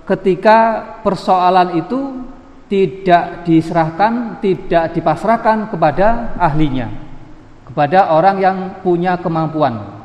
[0.04, 0.58] ketika
[1.00, 2.00] persoalan itu
[2.66, 6.90] tidak diserahkan, tidak dipasrahkan kepada ahlinya,
[7.64, 10.04] kepada orang yang punya kemampuan.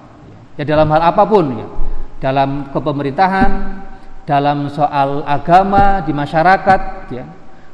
[0.55, 1.67] Ya dalam hal apa pun ya,
[2.21, 3.51] dalam kepemerintahan,
[4.31, 7.27] dalam soal agama di masyarakat ya.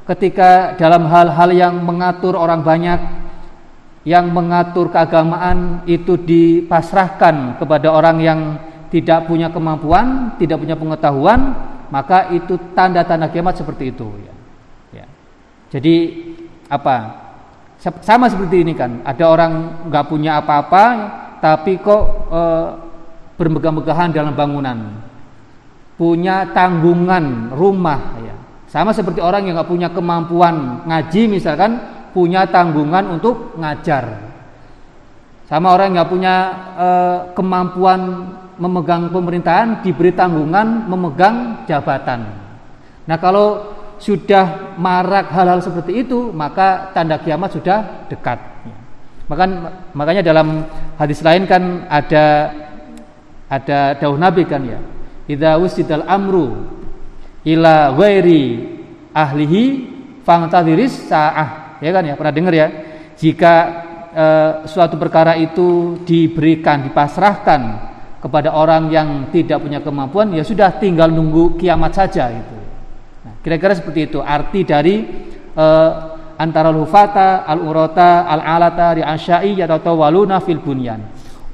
[0.10, 2.98] Ketika dalam hal-hal yang mengatur orang banyak,
[4.08, 8.40] yang mengatur keagamaan itu dipasrahkan kepada orang yang
[8.90, 11.54] tidak punya kemampuan, tidak punya pengetahuan,
[11.92, 14.34] maka itu tanda-tanda kiamat seperti itu ya.
[15.68, 15.96] Jadi
[16.72, 17.28] apa?
[17.80, 19.04] Sama seperti ini kan.
[19.04, 20.84] Ada orang nggak punya apa-apa,
[21.44, 22.42] tapi kok e,
[23.38, 25.07] bermegah-megahan dalam bangunan,
[25.98, 28.36] punya tanggungan rumah ya.
[28.70, 31.82] Sama seperti orang yang nggak punya kemampuan ngaji misalkan
[32.14, 34.30] punya tanggungan untuk ngajar.
[35.50, 36.36] Sama orang yang nggak punya
[36.78, 36.88] e,
[37.34, 38.00] kemampuan
[38.62, 42.30] memegang pemerintahan diberi tanggungan memegang jabatan.
[43.08, 48.38] Nah kalau sudah marak hal-hal seperti itu, maka tanda kiamat sudah dekat.
[49.28, 49.44] Maka,
[49.92, 50.64] makanya dalam
[50.96, 52.54] hadis lain kan ada
[53.50, 54.80] ada daun Nabi kan ya.
[55.28, 56.68] Idza wusidal amru
[57.44, 58.64] ila ghairi
[59.12, 59.64] ahlihi
[60.24, 61.80] fangtadiris sa'ah.
[61.84, 62.68] Ya kan ya, pernah dengar ya?
[63.20, 63.54] Jika
[64.12, 64.26] e,
[64.66, 67.62] suatu perkara itu diberikan, dipasrahkan
[68.24, 72.58] kepada orang yang tidak punya kemampuan, ya sudah tinggal nunggu kiamat saja itu.
[73.46, 75.08] Kira-kira seperti itu arti dari
[75.56, 75.92] uh,
[76.36, 81.00] antara lufata, al-urata, al-alata, di asyai atau waluna fil bunyan.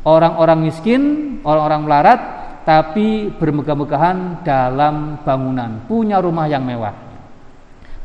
[0.02, 1.02] Orang-orang miskin,
[1.46, 2.20] orang-orang melarat
[2.64, 6.96] tapi bermegah-megahan dalam bangunan, punya rumah yang mewah.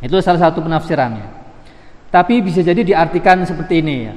[0.03, 1.39] Itu salah satu penafsirannya.
[2.09, 4.15] Tapi bisa jadi diartikan seperti ini ya.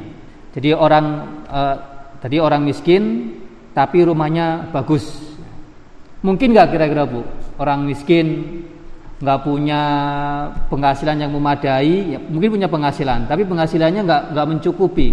[0.52, 1.06] Jadi orang
[1.48, 1.76] uh,
[2.20, 3.34] tadi orang miskin
[3.72, 5.08] tapi rumahnya bagus.
[6.22, 7.26] Mungkin nggak kira-kira Bu,
[7.58, 8.62] orang miskin
[9.22, 9.82] nggak punya
[10.70, 15.10] penghasilan yang memadai, ya, mungkin punya penghasilan, tapi penghasilannya nggak nggak mencukupi.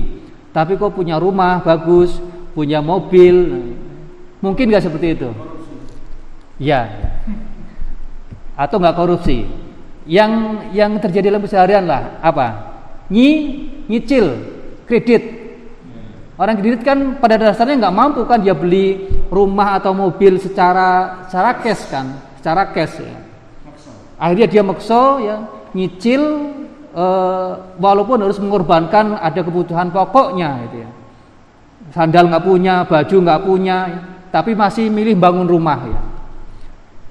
[0.53, 2.17] Tapi kok punya rumah bagus,
[2.57, 3.37] punya mobil,
[4.41, 5.31] mungkin nggak seperti itu?
[6.59, 6.91] Ya,
[8.59, 9.47] atau nggak korupsi?
[10.09, 10.33] Yang
[10.75, 12.47] yang terjadi dalam keseharian lah apa?
[13.13, 13.31] Nyi,
[13.87, 14.27] nyicil,
[14.89, 15.23] kredit.
[16.39, 21.51] Orang kredit kan pada dasarnya nggak mampu kan dia beli rumah atau mobil secara secara
[21.63, 22.07] cash kan,
[22.39, 23.29] secara cash ya
[24.19, 26.23] Akhirnya dia makso ya nyicil
[26.91, 27.05] e,
[27.79, 30.91] walaupun harus mengorbankan ada kebutuhan pokoknya gitu ya.
[31.95, 34.01] Sandal nggak punya, baju nggak punya, ya.
[34.29, 36.01] Tapi masih milih bangun rumah ya.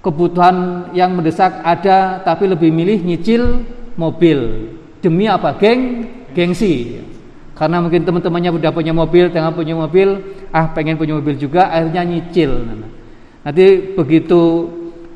[0.02, 3.66] Kebutuhan yang mendesak ada tapi lebih milih nyicil
[4.00, 4.72] mobil.
[5.04, 5.58] Demi apa?
[5.58, 7.02] Geng, gengsi.
[7.58, 10.22] Karena mungkin teman-temannya udah punya mobil, tengah punya mobil,
[10.54, 12.54] ah pengen punya mobil juga, akhirnya nyicil.
[13.42, 14.70] Nanti begitu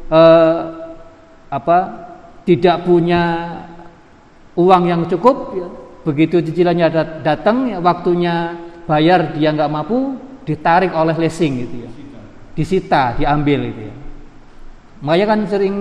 [0.09, 0.57] eh,
[1.53, 1.77] apa
[2.41, 3.21] tidak punya
[4.57, 5.67] uang yang cukup ya,
[6.01, 6.87] begitu cicilannya
[7.21, 8.57] datang ya, waktunya
[8.89, 10.17] bayar dia nggak mampu
[10.51, 11.89] ditarik oleh leasing gitu ya
[12.51, 13.95] disita diambil gitu ya
[14.99, 15.75] makanya kan sering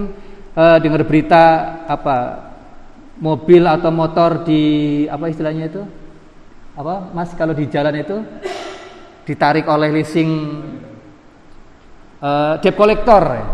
[0.55, 1.43] uh, dengar berita
[1.91, 2.17] apa
[3.19, 4.63] mobil atau motor di
[5.11, 5.83] apa istilahnya itu
[6.79, 8.23] apa mas kalau di jalan itu
[9.27, 10.31] ditarik oleh leasing
[12.23, 13.47] uh, debt collector ya.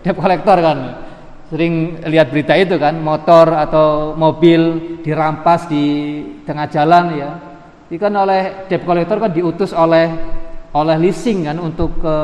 [0.00, 0.78] debt collector kan
[1.54, 5.84] sering lihat berita itu kan, motor atau mobil dirampas di
[6.42, 7.30] tengah jalan ya.
[7.86, 10.10] Itu kan oleh debt collector kan diutus oleh
[10.74, 12.16] oleh leasing kan untuk ke,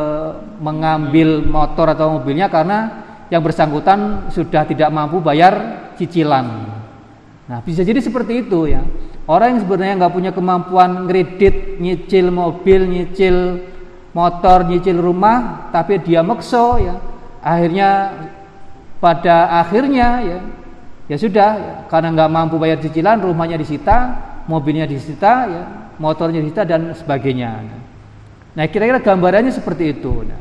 [0.58, 2.78] mengambil motor atau mobilnya karena
[3.30, 6.66] yang bersangkutan sudah tidak mampu bayar cicilan.
[7.46, 8.82] Nah, bisa jadi seperti itu ya.
[9.30, 13.62] Orang yang sebenarnya nggak punya kemampuan kredit, nyicil mobil, nyicil
[14.10, 16.98] motor, nyicil rumah, tapi dia mekso ya.
[17.38, 18.10] Akhirnya
[18.98, 20.38] pada akhirnya ya
[21.06, 24.18] ya sudah ya, karena nggak mampu bayar cicilan, rumahnya disita,
[24.50, 25.62] mobilnya disita, ya,
[26.02, 27.89] motornya disita dan sebagainya.
[28.60, 30.20] Nah, kira-kira gambarannya seperti itu.
[30.20, 30.36] Nah,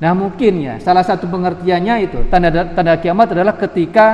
[0.00, 4.08] nah, mungkin ya salah satu pengertiannya itu tanda tanda kiamat adalah ketika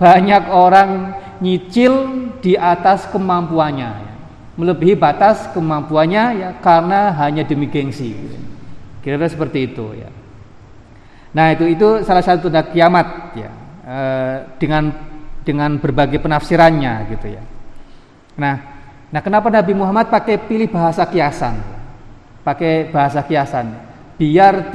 [0.00, 1.12] banyak orang
[1.44, 1.92] nyicil
[2.40, 4.14] di atas kemampuannya ya.
[4.56, 8.16] melebihi batas kemampuannya ya karena hanya demi gengsi.
[9.04, 10.08] Kira-kira seperti itu ya.
[11.36, 13.52] Nah itu itu salah satu tanda kiamat ya.
[13.84, 13.98] E,
[14.56, 14.96] dengan
[15.44, 17.44] dengan berbagai penafsirannya gitu ya.
[18.40, 18.80] Nah
[19.12, 21.77] nah kenapa Nabi Muhammad pakai pilih bahasa kiasan
[22.48, 23.76] pakai bahasa kiasan.
[24.16, 24.72] Biar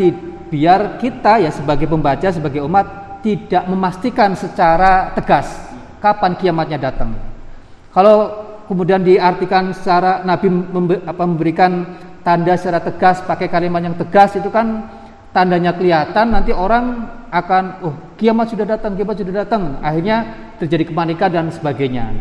[0.54, 5.50] biar kita ya sebagai pembaca sebagai umat tidak memastikan secara tegas
[5.98, 7.18] kapan kiamatnya datang.
[7.90, 8.30] Kalau
[8.70, 10.54] kemudian diartikan secara Nabi
[11.18, 14.86] memberikan tanda secara tegas pakai kalimat yang tegas itu kan
[15.34, 19.82] tandanya kelihatan nanti orang akan oh kiamat sudah datang kiamat sudah datang.
[19.82, 20.18] Akhirnya
[20.62, 22.14] terjadi kepanikan dan sebagainya.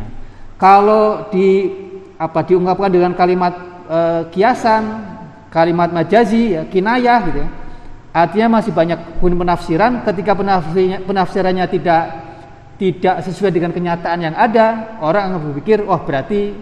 [0.57, 1.69] Kalau di
[2.17, 3.55] apa diungkapkan dengan kalimat
[3.91, 3.99] e,
[4.31, 5.12] kiasan
[5.53, 7.49] kalimat majazi ya kinayah gitu ya
[8.13, 10.37] Artinya masih banyak penafsiran ketika
[11.09, 12.03] penafsirannya tidak
[12.77, 16.53] tidak sesuai dengan kenyataan yang ada, orang akan berpikir, "Oh, berarti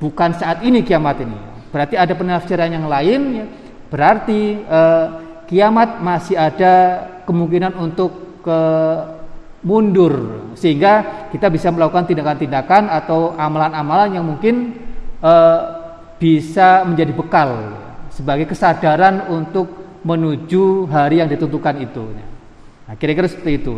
[0.00, 1.36] bukan saat ini kiamat ini."
[1.68, 3.46] Berarti ada penafsiran yang lain ya.
[3.92, 5.06] Berarti eh,
[5.44, 8.60] kiamat masih ada kemungkinan untuk ke
[9.60, 14.72] mundur sehingga kita bisa melakukan tindakan-tindakan atau amalan-amalan yang mungkin
[15.20, 15.60] eh,
[16.16, 17.50] bisa menjadi bekal
[18.12, 22.04] sebagai kesadaran untuk menuju hari yang ditentukan itu.
[22.86, 23.74] Nah, kira-kira seperti itu.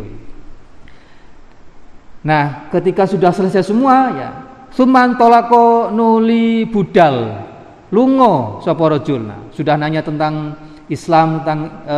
[2.25, 4.29] Nah, ketika sudah selesai semua ya,
[4.73, 7.45] suman tolako nuli budal
[7.93, 9.21] lungo soporojul.
[9.21, 10.57] Nah, sudah nanya tentang
[10.89, 11.97] Islam, tentang e,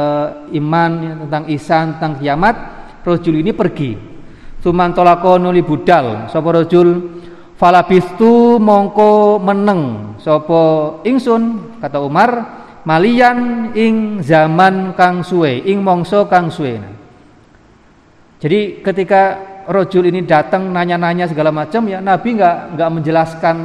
[0.60, 2.56] iman, ya, tentang isan, tentang kiamat.
[3.08, 3.96] Rojul ini pergi.
[4.60, 6.88] Suman tolako nuli budal soporojul
[7.58, 10.14] falabistu mongko meneng.
[10.22, 11.76] Sopo ingsun?
[11.82, 12.30] Kata Umar
[12.88, 16.80] malian ing zaman kang suwe ing mongso kang suwe.
[18.38, 19.22] Jadi ketika
[19.68, 23.58] rojul ini datang nanya-nanya segala macam ya Nabi nggak nggak menjelaskan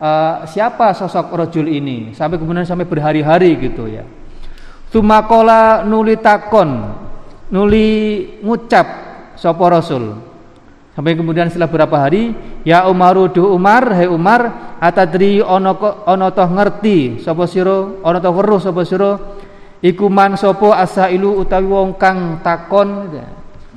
[0.00, 2.16] uh, siapa sosok rojul ini.
[2.16, 4.02] Sampai kemudian sampai berhari-hari gitu ya.
[4.88, 6.88] Sumakola nuli takon
[7.52, 7.88] nuli
[8.40, 8.86] ngucap
[9.36, 10.25] sopo rasul
[10.96, 12.32] Sampai kemudian setelah beberapa hari,
[12.64, 15.76] ya Umaru du Umar, hai Umar, atadri ono
[16.08, 19.12] ono toh ngerti sapa sira, ono toh weruh sapa sira
[19.84, 23.12] iku man sapa asailu utawi wong kang takon.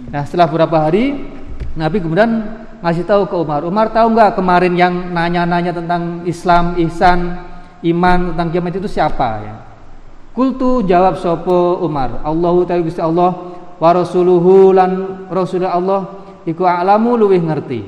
[0.08, 1.28] Nah, setelah beberapa hari
[1.76, 2.32] Nabi kemudian
[2.80, 3.68] ngasih tahu ke Umar.
[3.68, 7.36] Umar tahu nggak kemarin yang nanya-nanya tentang Islam, ihsan,
[7.84, 9.56] iman, tentang kiamat itu siapa ya?
[10.32, 12.24] Kultu jawab sopo Umar.
[12.24, 13.32] Allahu ta'ala Allah
[13.80, 14.92] wa rasuluhu lan
[15.28, 16.19] rasulullah Allah
[16.50, 17.82] iku a'lamu luwih ngerti.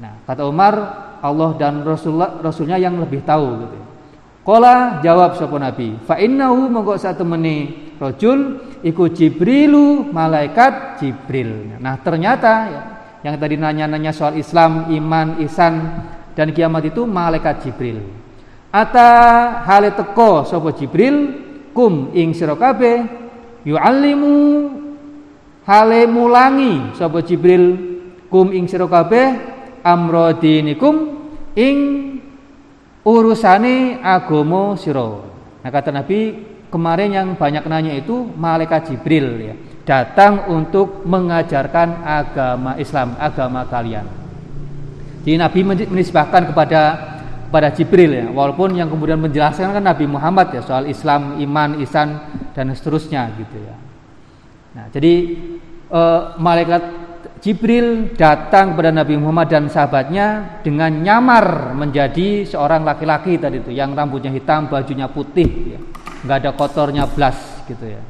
[0.00, 0.74] Nah, kata Umar,
[1.20, 3.78] Allah dan Rasulullah Rasulnya yang lebih tahu gitu.
[4.44, 11.80] Kola jawab sapa Nabi, fa innahu monggo satemene rajul iku Jibrilu malaikat Jibril.
[11.80, 12.82] Nah, ternyata ya,
[13.24, 16.04] yang tadi nanya-nanya soal Islam, iman, isan
[16.36, 18.04] dan kiamat itu malaikat Jibril.
[18.68, 19.08] Ata
[19.64, 21.40] hale teko sapa Jibril
[21.72, 23.00] kum ing sira kabeh
[23.64, 24.36] yu'allimu
[25.64, 27.76] hale mulangi sapa Jibril
[28.28, 29.26] kum ing sira kabeh
[29.84, 31.24] amra dinikum
[31.56, 31.76] ing
[33.04, 35.20] urusane agama sira.
[35.64, 36.36] Nah kata Nabi
[36.68, 39.54] kemarin yang banyak nanya itu malaikat Jibril ya
[39.84, 44.08] datang untuk mengajarkan agama Islam, agama kalian.
[45.24, 46.82] Jadi Nabi menisbahkan kepada
[47.48, 52.18] kepada Jibril ya, walaupun yang kemudian menjelaskan kan Nabi Muhammad ya soal Islam, iman, isan
[52.56, 53.83] dan seterusnya gitu ya.
[54.74, 55.38] Nah, jadi
[55.94, 56.82] uh, malaikat
[57.44, 63.92] Jibril datang kepada Nabi Muhammad dan sahabatnya dengan nyamar menjadi seorang laki-laki tadi itu yang
[63.92, 65.80] rambutnya hitam, bajunya putih, ya.
[66.24, 67.36] nggak ada kotornya blas
[67.68, 68.00] gitu ya.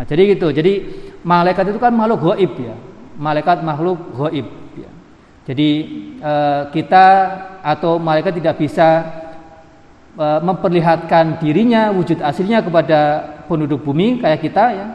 [0.00, 0.72] Nah jadi gitu, jadi
[1.20, 2.72] malaikat itu kan makhluk goib ya,
[3.20, 4.48] malaikat makhluk goib.
[4.80, 4.90] Ya.
[5.44, 5.70] Jadi
[6.24, 7.06] uh, kita
[7.60, 8.88] atau malaikat tidak bisa
[10.16, 14.86] uh, memperlihatkan dirinya wujud aslinya kepada penduduk bumi kayak kita ya,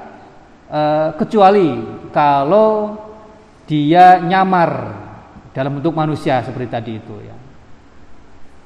[0.72, 1.70] Eh, kecuali
[2.14, 2.98] kalau
[3.68, 4.72] dia nyamar
[5.54, 7.36] dalam bentuk manusia seperti tadi itu ya.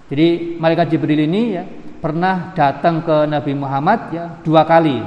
[0.08, 1.64] Jadi malaikat Jibril ini ya
[2.00, 5.04] pernah datang ke Nabi Muhammad ya dua kali.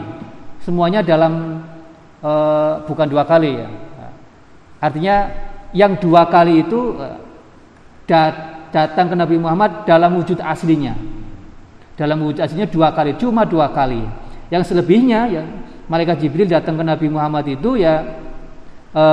[0.61, 1.65] Semuanya dalam
[2.21, 2.33] e,
[2.85, 3.69] bukan dua kali ya.
[4.77, 5.17] Artinya
[5.73, 7.07] yang dua kali itu e,
[8.05, 8.35] dat,
[8.69, 10.93] datang ke Nabi Muhammad dalam wujud aslinya.
[11.97, 14.05] Dalam wujud aslinya dua kali, cuma dua kali.
[14.53, 15.43] Yang selebihnya ya
[15.91, 17.99] malaikat Jibril datang ke Nabi Muhammad itu ya
[18.95, 19.05] e,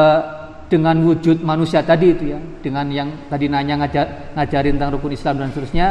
[0.70, 5.42] dengan wujud manusia tadi itu ya, dengan yang tadi nanya ngajar, ngajarin tentang rukun Islam
[5.42, 5.88] dan seterusnya.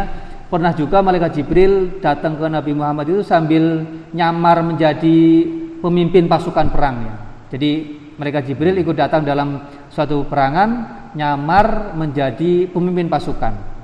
[0.47, 3.83] Pernah juga malaikat Jibril datang ke Nabi Muhammad itu sambil
[4.15, 5.43] nyamar menjadi
[5.83, 7.15] pemimpin pasukan perang ya.
[7.51, 7.71] Jadi
[8.15, 9.59] malaikat Jibril ikut datang dalam
[9.91, 10.71] suatu perangan
[11.19, 13.76] nyamar menjadi pemimpin pasukan.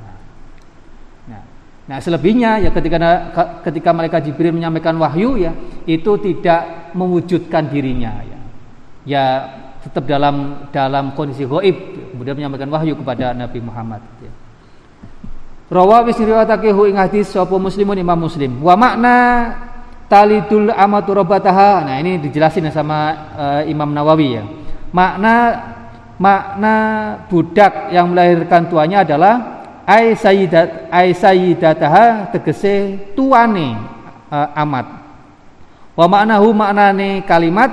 [1.83, 2.97] Nah, selebihnya ya ketika
[3.66, 5.51] ketika malaikat Jibril menyampaikan wahyu ya
[5.83, 8.39] itu tidak mewujudkan dirinya ya.
[9.03, 9.24] Ya
[9.83, 11.74] tetap dalam dalam kondisi goib
[12.14, 14.30] kemudian menyampaikan wahyu kepada Nabi Muhammad ya.
[15.72, 18.61] Rawa wis riwayatake hu ing hadis sapa muslimun Imam Muslim.
[18.62, 19.16] Wa makna
[20.07, 21.89] talidul amatu rabbataha.
[21.89, 24.45] Nah, ini dijelasin sama uh, Imam Nawawi ya.
[24.93, 25.35] Makna
[26.20, 26.74] makna
[27.26, 29.51] budak yang melahirkan tuanya adalah
[29.87, 33.76] ai sayyidat ai sayyidataha tegese tuane
[34.30, 34.87] uh, amat.
[35.93, 37.70] Wa maknahu maknane kalimat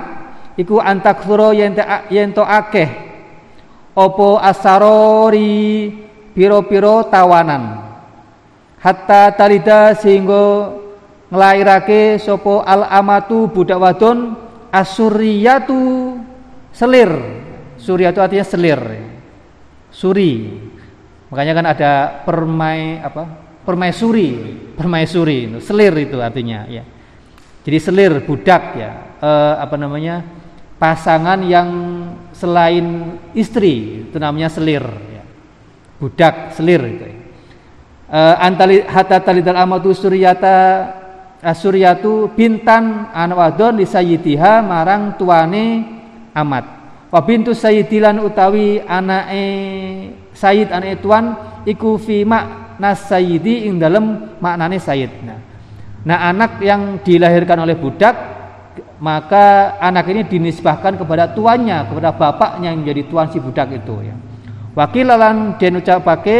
[0.58, 3.08] iku antakfuro yen to akeh.
[3.96, 5.90] Opo asarori
[6.36, 7.90] piro-piro tawanan.
[8.80, 10.72] Hatta talida sehingga
[11.28, 14.36] nglairake sopo al amatu budak wadon
[14.72, 16.16] asuriyatu
[16.72, 17.12] selir.
[17.80, 18.80] Suryatu artinya selir.
[19.90, 20.69] Suri
[21.30, 21.92] makanya kan ada
[22.26, 23.48] permai apa?
[23.60, 24.30] Permaisuri
[24.74, 26.84] permaisuri selir itu artinya ya.
[27.62, 28.90] Jadi selir budak ya.
[29.20, 30.24] Eh, apa namanya?
[30.80, 31.68] Pasangan yang
[32.32, 34.80] selain istri itu namanya selir
[35.12, 35.20] ya.
[36.00, 37.16] budak selir itu ya.
[38.08, 40.88] uh, antali hatta talidal amatu suryata
[41.44, 45.84] asuryatu bintan anwadon di sayyidiha marang tuane
[46.32, 46.64] amat
[47.12, 49.46] wa bintu sayyidilan utawi anake
[50.40, 51.36] sayyid anake tuan
[51.68, 55.38] iku fi makna sayyidi ing dalem maknane sayyid nah,
[56.08, 58.40] nah anak yang dilahirkan oleh budak
[59.00, 64.14] maka anak ini dinisbahkan kepada tuannya, kepada bapaknya yang menjadi tuan si budak itu ya.
[64.76, 66.38] Wakilalan den ucapake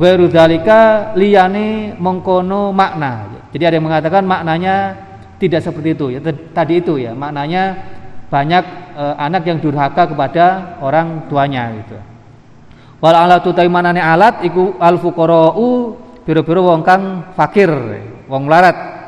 [0.00, 3.28] ghairu dzalika liyane mengkono makna.
[3.52, 4.96] Jadi ada yang mengatakan maknanya
[5.36, 6.20] tidak seperti itu ya.
[6.56, 7.76] Tadi itu ya, maknanya
[8.32, 8.64] banyak
[8.96, 11.96] e, anak yang durhaka kepada orang tuanya gitu.
[13.02, 17.70] Wal alatu manane alat iku al fuqara'u biro-biro wong kang fakir,
[18.30, 19.02] wong larat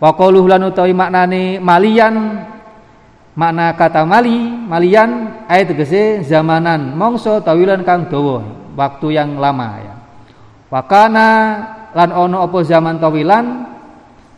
[0.00, 2.40] Wa qauluhu lan utawi maknane malian
[3.36, 8.40] makna kata mali malian ayat tegese zamanan mongso tawilan kang dawa
[8.72, 9.94] waktu yang lama ya.
[10.72, 11.28] Wakana
[11.92, 13.44] lan ono apa zaman tawilan?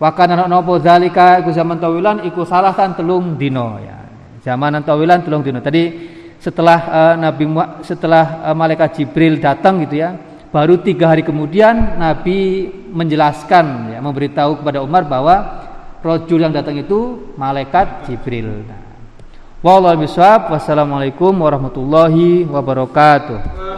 [0.02, 2.26] Wakana ono apa zalika iku zaman tawilan?
[2.26, 4.02] Iku salah kan telung dino ya.
[4.42, 6.10] Zamanan tawilan telung dino tadi
[6.42, 7.46] setelah uh, Nabi
[7.86, 10.18] setelah uh, malaikat Jibril datang gitu ya
[10.52, 15.64] Baru tiga hari kemudian Nabi menjelaskan, ya, memberitahu kepada Umar bahwa
[16.04, 18.60] rojul yang datang itu malaikat Jibril.
[18.68, 18.84] Nah.
[19.64, 23.71] Wassalamualaikum warahmatullahi wabarakatuh.